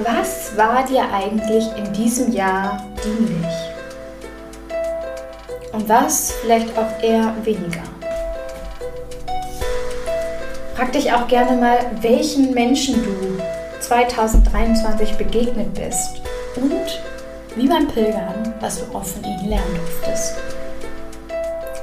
[0.03, 3.47] Was war dir eigentlich in diesem Jahr dienlich?
[5.73, 7.81] Und was vielleicht auch eher weniger?
[10.75, 13.41] Frag dich auch gerne mal, welchen Menschen du
[13.79, 16.21] 2023 begegnet bist
[16.55, 17.01] und
[17.55, 20.35] wie beim Pilgern, was du auch von ihnen lernen durftest.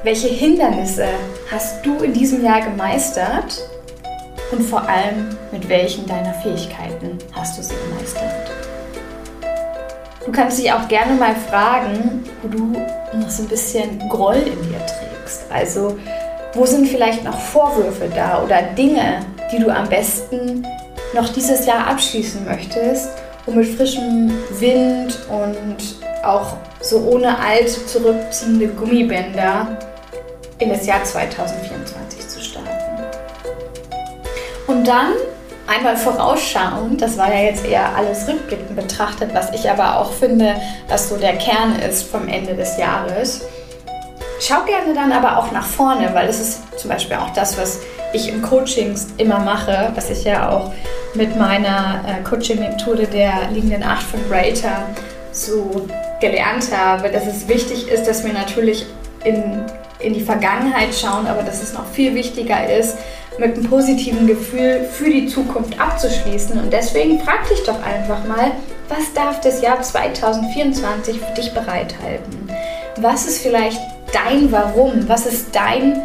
[0.04, 1.08] Welche Hindernisse
[1.50, 3.60] hast du in diesem Jahr gemeistert?
[4.52, 8.50] Und vor allem, mit welchen deiner Fähigkeiten hast du sie gemeistert?
[10.24, 14.62] Du kannst dich auch gerne mal fragen, wo du noch so ein bisschen Groll in
[14.62, 15.44] dir trägst.
[15.50, 15.98] Also,
[16.54, 19.20] wo sind vielleicht noch Vorwürfe da oder Dinge,
[19.52, 20.66] die du am besten
[21.14, 23.10] noch dieses Jahr abschließen möchtest,
[23.46, 25.76] um mit frischem Wind und
[26.24, 29.78] auch so ohne alt zurückziehende Gummibänder
[30.58, 32.03] in das Jahr 2024 zu starten.
[34.66, 35.12] Und dann
[35.66, 40.56] einmal vorausschauend, das war ja jetzt eher alles rückblickend betrachtet, was ich aber auch finde,
[40.88, 43.42] was so der Kern ist vom Ende des Jahres.
[44.40, 47.80] Schau gerne dann aber auch nach vorne, weil das ist zum Beispiel auch das, was
[48.12, 50.72] ich im Coachings immer mache, was ich ja auch
[51.14, 54.86] mit meiner äh, Coaching-Methode der liegenden Acht von Greater
[55.32, 55.86] so
[56.20, 58.86] gelernt habe, dass es wichtig ist, dass wir natürlich
[59.24, 59.64] in
[60.04, 62.96] in die Vergangenheit schauen, aber dass es noch viel wichtiger ist,
[63.38, 66.58] mit einem positiven Gefühl für die Zukunft abzuschließen.
[66.58, 68.52] Und deswegen frag dich doch einfach mal,
[68.88, 72.50] was darf das Jahr 2024 für dich bereithalten?
[72.96, 73.80] Was ist vielleicht
[74.12, 75.08] dein Warum?
[75.08, 76.02] Was ist dein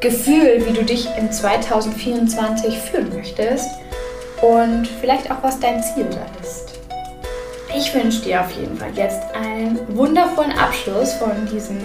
[0.00, 3.70] Gefühl, wie du dich in 2024 fühlen möchtest?
[4.42, 6.74] Und vielleicht auch, was dein Ziel da ist.
[7.76, 11.78] Ich wünsche dir auf jeden Fall jetzt ein einen wundervollen Abschluss von diesem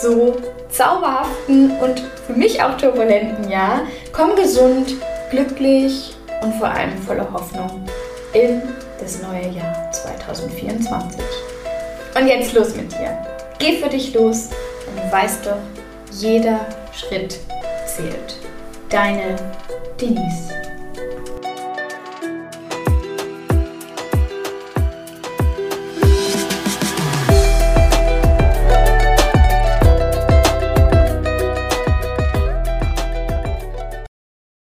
[0.00, 0.36] so
[0.70, 3.82] zauberhaften und für mich auch turbulenten Jahr.
[4.12, 4.94] Komm gesund,
[5.30, 7.84] glücklich und vor allem voller Hoffnung
[8.32, 8.62] in
[9.00, 11.20] das neue Jahr 2024.
[12.14, 13.18] Und jetzt los mit dir.
[13.58, 14.48] Geh für dich los
[14.86, 15.58] und weißt doch,
[16.12, 16.60] jeder
[16.92, 17.38] Schritt
[17.86, 18.36] zählt.
[18.88, 19.36] Deine
[20.00, 20.52] Denise.